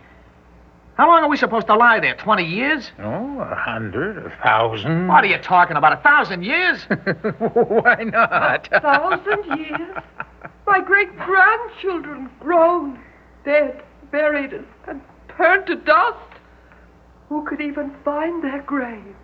How 0.95 1.07
long 1.07 1.23
are 1.23 1.29
we 1.29 1.37
supposed 1.37 1.67
to 1.67 1.75
lie 1.77 2.01
there? 2.01 2.15
Twenty 2.15 2.45
years? 2.45 2.91
Oh, 2.99 3.41
a 3.41 3.55
hundred, 3.55 4.17
a 4.25 4.35
thousand. 4.43 5.07
What 5.07 5.23
are 5.23 5.27
you 5.27 5.37
talking 5.37 5.77
about? 5.77 5.93
A 5.93 6.03
thousand 6.03 6.45
years? 6.45 6.83
Why 6.89 8.05
not? 8.05 8.69
A 8.73 8.81
thousand 8.81 9.59
years? 9.59 9.99
My 10.67 10.81
great 10.81 11.15
grandchildren 11.19 12.31
grown, 12.41 12.99
dead, 13.45 13.83
buried, 14.11 14.55
and, 14.55 14.67
and 14.89 15.03
turned 15.37 15.67
to 15.67 15.75
dust. 15.77 16.17
Who 17.29 17.45
could 17.45 17.61
even 17.61 17.95
find 18.03 18.43
their 18.43 18.63
grave? 18.63 19.15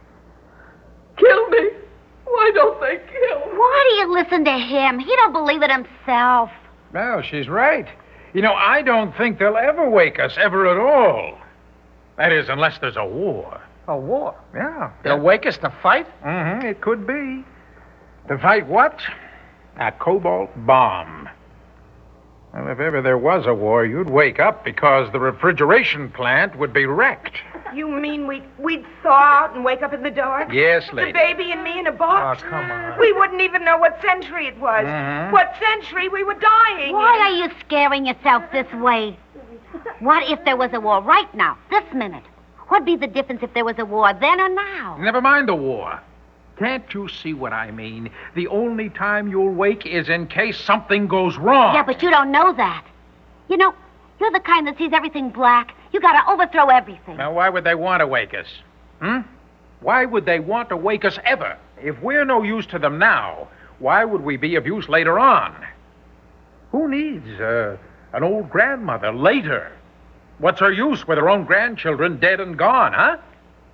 Kill 1.17 1.49
me. 1.49 1.69
Why 2.41 2.51
don't 2.55 2.81
they 2.81 2.97
kill 2.97 3.53
me? 3.53 3.59
Why 3.59 3.87
do 3.91 3.97
you 3.97 4.13
listen 4.15 4.45
to 4.47 4.59
him? 4.59 4.99
He 4.99 5.15
don't 5.17 5.35
believe 5.35 5.63
it 5.63 5.71
himself. 5.71 6.51
No, 6.95 7.21
she's 7.21 7.49
right. 7.49 7.87
You 8.33 8.41
know, 8.41 8.55
I 8.55 8.81
don't 8.81 9.15
think 9.15 9.39
they'll 9.39 9.59
ever 9.59 9.91
wake 9.91 10.19
us, 10.19 10.33
ever 10.39 10.67
at 10.67 10.79
all. 10.79 11.39
That 12.17 12.33
is, 12.33 12.49
unless 12.49 12.79
there's 12.79 12.97
a 12.97 13.05
war. 13.05 13.61
A 13.89 13.97
war? 13.97 14.35
Yeah. 14.55 14.91
They'll 15.05 15.21
wake 15.21 15.45
us 15.45 15.59
to 15.59 15.71
fight? 15.83 16.07
Mm-hmm, 16.25 16.67
it 16.67 16.81
could 16.81 17.07
be. 17.07 17.45
To 18.29 18.39
fight 18.39 18.67
what? 18.67 18.99
A 19.79 19.93
cobalt 19.93 20.51
bomb. 20.65 21.29
Well, 22.55 22.69
if 22.69 22.81
ever 22.81 23.03
there 23.03 23.19
was 23.19 23.45
a 23.47 23.55
war, 23.55 23.85
you'd 23.85 24.09
wake 24.09 24.41
up 24.41 24.65
because 24.65 25.13
the 25.13 25.21
refrigeration 25.21 26.11
plant 26.11 26.57
would 26.59 26.73
be 26.73 26.87
wrecked. 26.87 27.37
You 27.75 27.89
mean 27.89 28.27
we, 28.27 28.43
we'd 28.59 28.85
thaw 29.03 29.11
out 29.45 29.55
and 29.55 29.65
wake 29.65 29.83
up 29.83 29.93
in 29.93 30.03
the 30.03 30.11
dark? 30.11 30.53
Yes, 30.53 30.93
lady. 30.93 31.13
The 31.13 31.19
baby 31.19 31.53
and 31.53 31.63
me 31.63 31.79
in 31.79 31.87
a 31.87 31.93
box? 31.93 32.43
Oh, 32.45 32.49
come 32.51 32.71
on. 32.71 32.99
We 32.99 33.13
wouldn't 33.13 33.41
even 33.41 33.65
know 33.65 33.79
what 33.79 34.01
century 34.03 34.47
it 34.47 34.59
was. 34.59 34.85
Mhm. 34.87 35.31
What 35.33 35.55
century 35.59 36.09
we 36.09 36.25
were 36.25 36.35
dying 36.35 36.93
Why 36.95 37.17
in. 37.17 37.23
are 37.23 37.47
you 37.47 37.51
scaring 37.61 38.07
yourself 38.07 38.43
this 38.53 38.71
way? 38.75 39.17
What 40.01 40.29
if 40.31 40.45
there 40.45 40.57
was 40.57 40.73
a 40.73 40.81
war 40.81 41.01
right 41.03 41.33
now, 41.35 41.57
this 41.71 41.85
minute? 41.95 42.25
What'd 42.69 42.87
be 42.87 42.97
the 42.97 43.07
difference 43.07 43.43
if 43.43 43.53
there 43.55 43.65
was 43.65 43.79
a 43.79 43.85
war 43.85 44.13
then 44.15 44.41
or 44.41 44.49
now? 44.49 44.97
Never 44.99 45.21
mind 45.21 45.49
the 45.49 45.55
war. 45.55 46.01
Can't 46.59 46.93
you 46.93 47.09
see 47.09 47.33
what 47.33 47.53
I 47.53 47.71
mean? 47.71 48.11
The 48.35 48.47
only 48.49 48.91
time 48.91 49.29
you'll 49.29 49.53
wake 49.55 49.87
is 49.87 50.09
in 50.09 50.27
case 50.27 50.59
something 50.61 51.07
goes 51.09 51.37
wrong. 51.39 51.75
Yeah, 51.75 51.83
but 51.83 52.03
you 52.03 52.11
don't 52.11 52.31
know 52.31 52.53
that. 52.53 52.85
You 53.49 53.57
know, 53.57 53.75
you're 54.21 54.31
the 54.31 54.41
kind 54.41 54.67
that 54.67 54.79
sees 54.79 54.93
everything 54.93 55.31
black. 55.31 55.75
You 55.93 56.01
gotta 56.01 56.31
overthrow 56.31 56.67
everything. 56.67 57.17
Now, 57.17 57.33
why 57.33 57.49
would 57.49 57.65
they 57.65 57.75
want 57.75 58.01
to 58.01 58.07
wake 58.07 58.35
us? 58.35 58.47
Hmm? 59.01 59.21
Why 59.81 60.05
would 60.05 60.27
they 60.27 60.41
want 60.41 60.69
to 60.69 60.77
wake 60.77 61.05
us 61.05 61.19
ever? 61.25 61.57
If 61.83 62.01
we're 62.03 62.27
no 62.27 62.43
use 62.43 62.67
to 62.67 62.79
them 62.79 62.99
now, 62.99 63.49
why 63.79 64.05
would 64.05 64.21
we 64.21 64.37
be 64.37 64.57
of 64.57 64.67
use 64.67 64.89
later 64.89 65.19
on? 65.19 65.57
Who 66.71 66.89
needs 66.89 67.41
uh, 67.41 67.79
an 68.13 68.23
old 68.23 68.51
grandmother 68.51 69.13
later? 69.13 69.73
What's 70.39 70.61
her 70.61 70.71
use 70.71 71.09
with 71.09 71.19
her 71.19 71.29
own 71.29 71.45
grandchildren 71.45 72.21
dead 72.21 72.41
and 72.41 72.59
gone, 72.59 72.93
huh? 72.93 73.17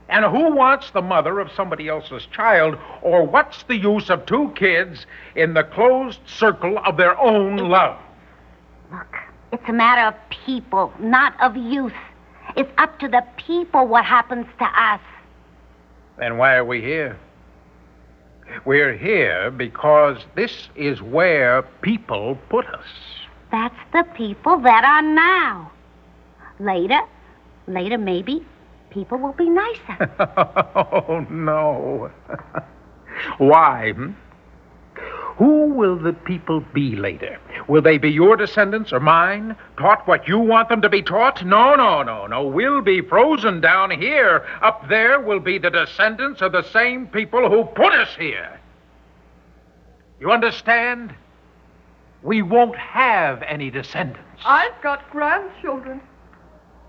And 0.08 0.24
who 0.24 0.54
wants 0.54 0.90
the 0.90 1.02
mother 1.02 1.40
of 1.40 1.50
somebody 1.52 1.88
else's 1.88 2.26
child? 2.26 2.78
Or 3.02 3.24
what's 3.26 3.64
the 3.64 3.76
use 3.76 4.08
of 4.08 4.24
two 4.24 4.52
kids 4.54 5.06
in 5.34 5.54
the 5.54 5.64
closed 5.64 6.20
circle 6.26 6.78
of 6.78 6.96
their 6.96 7.18
own 7.20 7.56
love? 7.56 7.98
It's 9.52 9.62
a 9.68 9.72
matter 9.72 10.02
of 10.08 10.14
people, 10.46 10.92
not 10.98 11.34
of 11.40 11.56
youth. 11.56 11.92
It's 12.56 12.70
up 12.78 12.98
to 13.00 13.08
the 13.08 13.22
people 13.36 13.86
what 13.86 14.04
happens 14.04 14.46
to 14.58 14.64
us. 14.64 15.00
Then 16.18 16.38
why 16.38 16.56
are 16.56 16.64
we 16.64 16.80
here? 16.80 17.18
We're 18.64 18.96
here 18.96 19.50
because 19.50 20.18
this 20.34 20.68
is 20.74 21.02
where 21.02 21.62
people 21.82 22.38
put 22.48 22.66
us. 22.66 22.86
That's 23.50 23.74
the 23.92 24.04
people 24.14 24.60
that 24.60 24.84
are 24.84 25.02
now. 25.02 25.70
Later, 26.58 27.00
later 27.66 27.98
maybe, 27.98 28.46
people 28.90 29.18
will 29.18 29.32
be 29.32 29.48
nicer. 29.48 30.10
oh, 30.76 31.26
no. 31.30 32.10
Why? 33.38 33.92
hmm? 33.92 34.12
Who 35.36 35.66
will 35.66 35.98
the 35.98 36.14
people 36.14 36.64
be 36.72 36.96
later? 36.96 37.38
Will 37.68 37.82
they 37.82 37.98
be 37.98 38.10
your 38.10 38.36
descendants 38.36 38.92
or 38.92 39.00
mine? 39.00 39.54
Taught 39.78 40.08
what 40.08 40.26
you 40.26 40.38
want 40.38 40.70
them 40.70 40.80
to 40.80 40.88
be 40.88 41.02
taught? 41.02 41.44
No, 41.44 41.74
no, 41.74 42.02
no, 42.02 42.26
no. 42.26 42.46
We'll 42.46 42.80
be 42.80 43.02
frozen 43.02 43.60
down 43.60 43.90
here. 43.90 44.46
Up 44.62 44.88
there 44.88 45.20
will 45.20 45.40
be 45.40 45.58
the 45.58 45.70
descendants 45.70 46.40
of 46.40 46.52
the 46.52 46.62
same 46.62 47.06
people 47.08 47.50
who 47.50 47.64
put 47.64 47.92
us 47.92 48.08
here. 48.18 48.58
You 50.18 50.30
understand? 50.30 51.14
We 52.22 52.40
won't 52.40 52.76
have 52.76 53.42
any 53.42 53.70
descendants. 53.70 54.42
I've 54.44 54.80
got 54.82 55.10
grandchildren. 55.10 56.00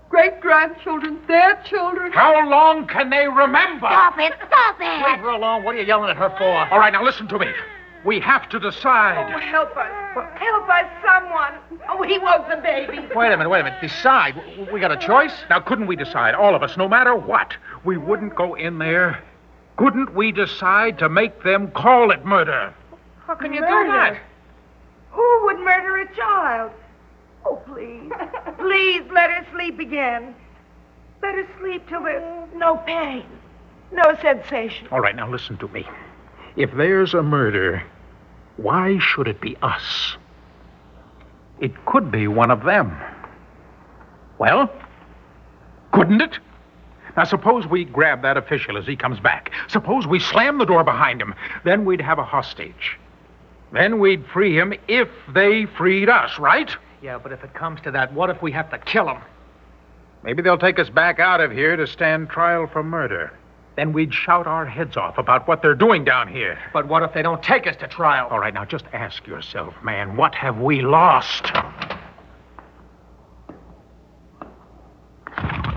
Great 0.08 0.40
grandchildren, 0.40 1.18
their 1.28 1.62
children. 1.68 2.12
How 2.12 2.48
long 2.48 2.86
can 2.86 3.10
they 3.10 3.28
remember? 3.28 3.86
Stop 3.86 4.18
it, 4.18 4.32
stop 4.46 4.80
it! 4.80 5.06
Leave 5.06 5.18
it! 5.18 5.20
her 5.20 5.28
alone. 5.28 5.64
What 5.64 5.74
are 5.74 5.80
you 5.80 5.86
yelling 5.86 6.08
at 6.08 6.16
her 6.16 6.30
for? 6.38 6.72
All 6.72 6.78
right, 6.78 6.94
now 6.94 7.04
listen 7.04 7.28
to 7.28 7.38
me. 7.38 7.48
We 8.04 8.20
have 8.20 8.48
to 8.50 8.58
decide. 8.60 9.32
Oh, 9.34 9.38
help 9.38 9.76
us. 9.76 9.90
Help 10.38 10.68
us, 10.68 10.84
someone. 11.04 11.52
Oh, 11.88 12.02
he 12.02 12.18
woke 12.18 12.48
the 12.48 12.56
baby. 12.56 12.98
Wait 13.14 13.32
a 13.32 13.36
minute, 13.36 13.48
wait 13.48 13.60
a 13.60 13.64
minute. 13.64 13.80
Decide. 13.80 14.34
W- 14.36 14.72
We 14.72 14.80
got 14.80 14.92
a 14.92 14.96
choice? 14.96 15.32
Now, 15.50 15.60
couldn't 15.60 15.86
we 15.86 15.96
decide, 15.96 16.34
all 16.34 16.54
of 16.54 16.62
us, 16.62 16.76
no 16.76 16.88
matter 16.88 17.14
what, 17.14 17.54
we 17.84 17.96
wouldn't 17.96 18.34
go 18.34 18.54
in 18.54 18.78
there? 18.78 19.22
Couldn't 19.76 20.14
we 20.14 20.32
decide 20.32 20.98
to 20.98 21.08
make 21.08 21.42
them 21.42 21.70
call 21.70 22.10
it 22.10 22.24
murder? 22.24 22.72
How 23.26 23.34
can 23.34 23.52
you 23.52 23.60
Murder? 23.60 23.84
do 23.84 23.88
that? 23.92 24.18
Who 25.10 25.40
would 25.44 25.58
murder 25.60 25.96
a 25.98 26.16
child? 26.16 26.72
Oh, 27.44 27.56
please. 27.66 28.10
please 28.58 29.02
let 29.12 29.30
her 29.30 29.46
sleep 29.52 29.78
again. 29.78 30.34
Let 31.22 31.34
her 31.34 31.46
sleep 31.60 31.88
till 31.88 32.02
there's 32.02 32.48
no 32.54 32.76
pain, 32.78 33.24
no 33.92 34.16
sensation. 34.22 34.88
All 34.90 35.00
right, 35.00 35.14
now 35.16 35.28
listen 35.30 35.56
to 35.58 35.68
me. 35.68 35.86
If 36.58 36.72
there's 36.74 37.14
a 37.14 37.22
murder, 37.22 37.84
why 38.56 38.98
should 38.98 39.28
it 39.28 39.40
be 39.40 39.56
us? 39.62 40.16
It 41.60 41.72
could 41.86 42.10
be 42.10 42.26
one 42.26 42.50
of 42.50 42.64
them. 42.64 43.00
Well, 44.38 44.68
couldn't 45.92 46.20
it? 46.20 46.36
Now, 47.16 47.22
suppose 47.22 47.64
we 47.68 47.84
grab 47.84 48.22
that 48.22 48.36
official 48.36 48.76
as 48.76 48.88
he 48.88 48.96
comes 48.96 49.20
back. 49.20 49.52
Suppose 49.68 50.08
we 50.08 50.18
slam 50.18 50.58
the 50.58 50.64
door 50.64 50.82
behind 50.82 51.22
him. 51.22 51.32
Then 51.64 51.84
we'd 51.84 52.00
have 52.00 52.18
a 52.18 52.24
hostage. 52.24 52.98
Then 53.72 54.00
we'd 54.00 54.26
free 54.26 54.58
him 54.58 54.74
if 54.88 55.08
they 55.32 55.64
freed 55.64 56.08
us, 56.08 56.40
right? 56.40 56.74
Yeah, 57.00 57.18
but 57.18 57.30
if 57.30 57.44
it 57.44 57.54
comes 57.54 57.80
to 57.82 57.92
that, 57.92 58.12
what 58.12 58.30
if 58.30 58.42
we 58.42 58.50
have 58.50 58.68
to 58.70 58.78
kill 58.78 59.08
him? 59.08 59.22
Maybe 60.24 60.42
they'll 60.42 60.58
take 60.58 60.80
us 60.80 60.90
back 60.90 61.20
out 61.20 61.40
of 61.40 61.52
here 61.52 61.76
to 61.76 61.86
stand 61.86 62.30
trial 62.30 62.66
for 62.66 62.82
murder. 62.82 63.37
Then 63.78 63.92
we'd 63.92 64.12
shout 64.12 64.48
our 64.48 64.66
heads 64.66 64.96
off 64.96 65.18
about 65.18 65.46
what 65.46 65.62
they're 65.62 65.76
doing 65.76 66.02
down 66.02 66.26
here. 66.26 66.58
But 66.72 66.88
what 66.88 67.04
if 67.04 67.12
they 67.12 67.22
don't 67.22 67.40
take 67.40 67.64
us 67.68 67.76
to 67.76 67.86
trial? 67.86 68.26
All 68.28 68.40
right, 68.40 68.52
now 68.52 68.64
just 68.64 68.84
ask 68.92 69.24
yourself, 69.24 69.72
man, 69.84 70.16
what 70.16 70.34
have 70.34 70.58
we 70.58 70.82
lost? 70.82 71.44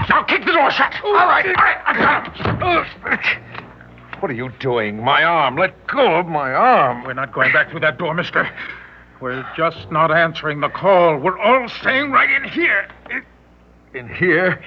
Now 0.10 0.24
kick 0.28 0.46
the 0.46 0.52
door 0.52 0.72
shut. 0.72 0.96
All 1.04 1.14
right, 1.14 1.46
all 1.46 1.54
right, 1.54 1.78
I 1.86 1.94
got 1.96 2.36
him. 2.36 2.60
What 4.20 4.32
are 4.32 4.34
you 4.34 4.50
doing? 4.60 5.04
My 5.04 5.24
arm. 5.24 5.56
Let 5.56 5.86
go 5.86 6.16
of 6.16 6.26
my 6.26 6.52
arm. 6.54 7.04
We're 7.04 7.14
not 7.14 7.32
going 7.32 7.54
back 7.54 7.70
through 7.70 7.82
that 7.82 8.00
door, 8.00 8.16
mister. 8.16 8.50
We're 9.20 9.46
just 9.56 9.92
not 9.92 10.12
answering 10.12 10.60
the 10.60 10.70
call. 10.70 11.20
We're 11.20 11.38
all 11.38 11.70
staying 11.70 12.10
right 12.10 12.32
in 12.32 12.50
here. 12.50 12.88
In 13.94 14.10
here? 14.10 14.60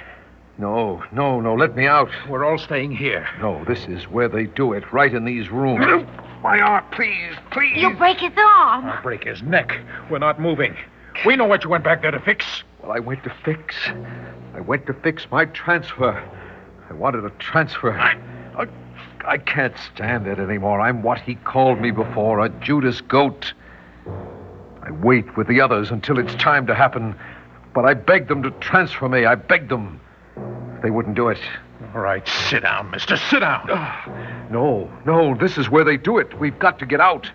No, 0.58 1.02
no, 1.12 1.40
no. 1.40 1.54
Let 1.54 1.74
me 1.74 1.86
out. 1.86 2.10
We're 2.28 2.44
all 2.44 2.58
staying 2.58 2.92
here. 2.92 3.26
No, 3.40 3.64
this 3.64 3.86
is 3.88 4.04
where 4.08 4.28
they 4.28 4.44
do 4.44 4.72
it, 4.72 4.92
right 4.92 5.12
in 5.12 5.24
these 5.24 5.50
rooms. 5.50 5.84
My 6.42 6.60
arm, 6.60 6.84
please, 6.92 7.34
please. 7.50 7.76
You 7.76 7.94
break 7.94 8.18
his 8.18 8.32
arm. 8.36 8.84
I'll 8.84 9.02
break 9.02 9.24
his 9.24 9.42
neck. 9.42 9.76
We're 10.10 10.18
not 10.18 10.40
moving. 10.40 10.76
We 11.24 11.36
know 11.36 11.44
what 11.46 11.64
you 11.64 11.70
went 11.70 11.84
back 11.84 12.02
there 12.02 12.10
to 12.10 12.20
fix. 12.20 12.44
Well, 12.82 12.92
I 12.92 12.98
went 13.00 13.24
to 13.24 13.34
fix. 13.44 13.74
I 14.54 14.60
went 14.60 14.86
to 14.86 14.92
fix 14.94 15.26
my 15.30 15.46
transfer. 15.46 16.22
I 16.88 16.92
wanted 16.92 17.24
a 17.24 17.30
transfer. 17.30 17.92
I- 17.92 18.18
I, 18.56 18.66
I 19.26 19.38
can't 19.38 19.74
stand 19.92 20.28
it 20.28 20.38
anymore. 20.38 20.80
I'm 20.80 21.02
what 21.02 21.18
he 21.18 21.34
called 21.34 21.80
me 21.80 21.90
before 21.90 22.44
a 22.44 22.48
Judas 22.48 23.00
goat. 23.00 23.52
I 24.82 24.92
wait 24.92 25.36
with 25.36 25.48
the 25.48 25.60
others 25.60 25.90
until 25.90 26.20
it's 26.20 26.34
time 26.36 26.68
to 26.68 26.74
happen. 26.74 27.16
But 27.74 27.84
I 27.84 27.94
begged 27.94 28.28
them 28.28 28.44
to 28.44 28.50
transfer 28.52 29.08
me. 29.08 29.24
I 29.24 29.34
begged 29.34 29.70
them. 29.70 29.98
They 30.84 30.90
wouldn't 30.90 31.16
do 31.16 31.30
it. 31.30 31.38
All 31.94 32.02
right, 32.02 32.28
sit 32.28 32.62
down, 32.62 32.90
mister. 32.90 33.16
Sit 33.16 33.40
down. 33.40 33.66
Ah. 33.70 34.46
No, 34.50 34.92
no, 35.06 35.34
this 35.34 35.56
is 35.56 35.70
where 35.70 35.82
they 35.82 35.96
do 35.96 36.18
it. 36.18 36.38
We've 36.38 36.58
got 36.58 36.78
to 36.80 36.84
get 36.84 37.00
out. 37.00 37.30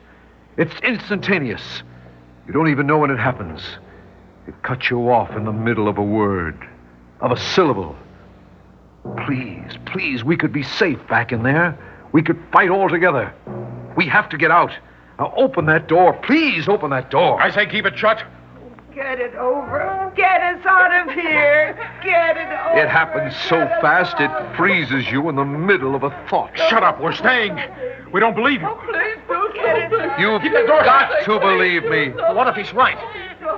It's 0.56 0.80
instantaneous. 0.84 1.82
You 2.46 2.54
don't 2.54 2.70
even 2.70 2.86
know 2.86 3.00
when 3.00 3.10
it 3.10 3.18
happens. 3.18 3.64
It 4.48 4.62
cuts 4.62 4.92
you 4.92 5.10
off 5.10 5.32
in 5.32 5.46
the 5.46 5.52
middle 5.52 5.88
of 5.88 5.98
a 5.98 6.04
word, 6.04 6.64
of 7.22 7.32
a 7.32 7.38
syllable. 7.38 7.96
Please, 9.26 9.80
please, 9.88 10.24
we 10.24 10.38
could 10.38 10.54
be 10.54 10.62
safe 10.62 11.00
back 11.08 11.32
in 11.32 11.42
there. 11.42 11.76
We 12.12 12.22
could 12.22 12.40
fight 12.52 12.70
all 12.70 12.88
together. 12.88 13.34
We 13.98 14.06
have 14.10 14.30
to 14.30 14.38
get 14.38 14.52
out. 14.52 14.72
Now 15.18 15.34
open 15.36 15.66
that 15.66 15.88
door. 15.88 16.14
Please 16.22 16.68
open 16.68 16.92
that 16.92 17.10
door. 17.10 17.42
I 17.42 17.50
say 17.50 17.66
keep 17.66 17.88
it 17.88 17.98
shut. 17.98 18.24
Get 18.94 19.20
it 19.20 19.34
over. 19.34 20.09
Get 20.20 20.42
us 20.42 20.66
out 20.66 20.92
of 21.08 21.14
here. 21.16 21.80
Get 22.04 22.36
it 22.36 22.52
over. 22.52 22.76
It 22.78 22.90
happens 22.90 23.34
so 23.48 23.56
fast 23.80 24.20
it 24.20 24.30
freezes 24.58 25.08
you 25.10 25.30
in 25.30 25.36
the 25.38 25.46
middle 25.46 25.96
of 25.96 26.04
a 26.04 26.10
thought. 26.30 26.52
Shut 26.68 26.84
up. 26.84 27.00
We're 27.00 27.14
staying. 27.16 27.58
We 28.12 28.20
don't 28.20 28.36
believe 28.36 28.60
you. 28.60 28.68
Oh, 28.68 28.76
please 28.84 29.16
do 29.32 29.40
get 29.56 29.94
it. 29.94 30.20
You've 30.20 30.42
Keep 30.42 30.52
got 30.68 30.84
shut. 30.84 31.24
to 31.24 31.40
believe 31.40 31.86
me. 31.88 32.10
What 32.36 32.48
if 32.52 32.56
he's 32.60 32.74
right? 32.74 33.00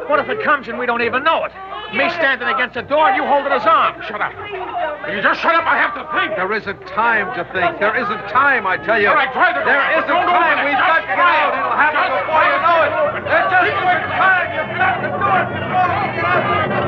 What 0.07 0.19
if 0.19 0.29
it 0.29 0.43
comes 0.43 0.67
and 0.67 0.77
we 0.77 0.85
don't 0.85 1.01
even 1.01 1.23
know 1.23 1.45
it? 1.45 1.51
Me 1.97 2.07
standing 2.13 2.47
against 2.47 2.75
the 2.75 2.83
door 2.85 3.09
and 3.09 3.17
you 3.17 3.25
holding 3.25 3.51
his 3.51 3.65
arm. 3.65 3.97
Shut 4.05 4.21
up. 4.21 4.31
Will 4.37 5.15
you 5.17 5.21
just 5.25 5.41
shut 5.41 5.55
up? 5.57 5.65
I 5.65 5.81
have 5.81 5.97
to 5.97 6.05
think. 6.13 6.37
There 6.37 6.53
isn't 6.53 6.77
time 6.93 7.25
to 7.33 7.43
think. 7.57 7.79
There 7.81 7.97
isn't 7.97 8.21
time, 8.29 8.67
I 8.69 8.77
tell 8.77 9.01
you. 9.01 9.09
All 9.09 9.17
right, 9.17 9.33
try 9.33 9.49
the 9.49 9.65
door. 9.65 9.73
There 9.73 9.97
isn't 9.97 10.07
Don't 10.13 10.29
time. 10.29 10.61
We've 10.61 10.77
got 10.77 11.01
to 11.01 11.09
get 11.09 11.17
try 11.17 11.33
out. 11.41 11.51
it. 11.51 11.57
It'll 11.57 11.73
happen 11.73 12.05
Just 12.05 12.21
before 12.21 12.45
you 12.45 12.57
know 12.61 12.79
it. 12.85 12.91
Open 13.01 13.21
it. 13.25 13.33
There 13.33 13.45
just 13.49 13.65
isn't 13.81 14.13
time. 14.13 14.47
You've 14.53 14.77
got 14.77 14.93
to 15.01 15.09
do 15.09 15.25
it 15.41 15.47
before 15.57 15.87
we 15.89 16.05
get 16.15 16.27
out. 16.31 16.50
Get 16.51 16.80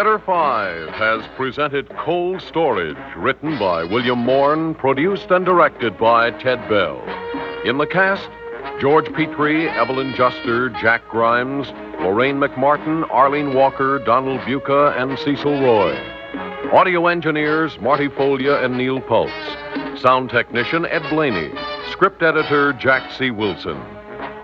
Theater 0.00 0.18
5 0.18 0.88
has 0.94 1.26
presented 1.36 1.94
Cold 1.98 2.40
Storage, 2.40 2.96
written 3.18 3.58
by 3.58 3.84
William 3.84 4.20
Morn, 4.20 4.74
produced 4.74 5.30
and 5.30 5.44
directed 5.44 5.98
by 5.98 6.30
Ted 6.30 6.58
Bell. 6.70 6.98
In 7.66 7.76
the 7.76 7.86
cast, 7.86 8.30
George 8.80 9.12
Petrie, 9.12 9.68
Evelyn 9.68 10.14
Juster, 10.14 10.70
Jack 10.70 11.06
Grimes, 11.10 11.68
Lorraine 12.00 12.38
McMartin, 12.38 13.10
Arlene 13.10 13.52
Walker, 13.52 13.98
Donald 13.98 14.40
Buka, 14.40 14.98
and 14.98 15.18
Cecil 15.18 15.60
Roy. 15.60 15.94
Audio 16.72 17.06
engineers 17.06 17.78
Marty 17.78 18.08
Folia 18.08 18.64
and 18.64 18.78
Neil 18.78 19.02
Pultz. 19.02 20.00
Sound 20.00 20.30
technician 20.30 20.86
Ed 20.86 21.02
Blainey. 21.10 21.52
Script 21.90 22.22
editor 22.22 22.72
Jack 22.72 23.12
C. 23.12 23.30
Wilson. 23.30 23.78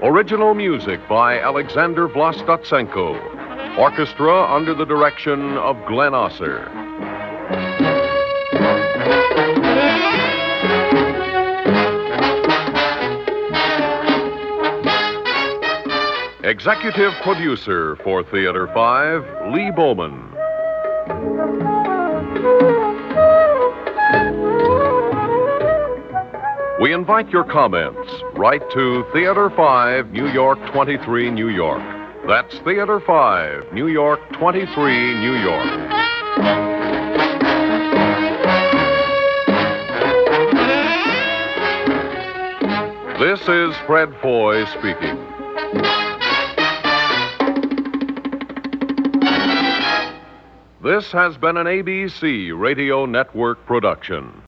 Original 0.02 0.52
music 0.52 1.00
by 1.08 1.40
Alexander 1.40 2.08
Vlastotsenko. 2.08 3.35
Orchestra 3.78 4.54
under 4.54 4.74
the 4.74 4.86
direction 4.86 5.58
of 5.58 5.76
Glenn 5.86 6.12
Osser. 6.12 6.64
Executive 16.42 17.12
producer 17.22 17.96
for 17.96 18.24
Theater 18.24 18.66
5, 18.72 19.52
Lee 19.52 19.70
Bowman. 19.72 20.32
We 26.80 26.94
invite 26.94 27.28
your 27.28 27.44
comments. 27.44 28.10
Write 28.34 28.62
to 28.70 29.04
Theater 29.12 29.50
5, 29.50 30.12
New 30.12 30.28
York 30.28 30.58
23, 30.72 31.30
New 31.30 31.50
York. 31.50 31.95
That's 32.26 32.58
Theater 32.58 32.98
5, 32.98 33.72
New 33.72 33.86
York 33.86 34.18
23, 34.32 35.14
New 35.20 35.34
York. 35.36 35.64
This 43.20 43.40
is 43.48 43.76
Fred 43.86 44.12
Foy 44.20 44.64
speaking. 44.64 45.16
This 50.82 51.12
has 51.12 51.36
been 51.36 51.56
an 51.56 51.66
ABC 51.66 52.58
Radio 52.58 53.06
Network 53.06 53.64
production. 53.66 54.42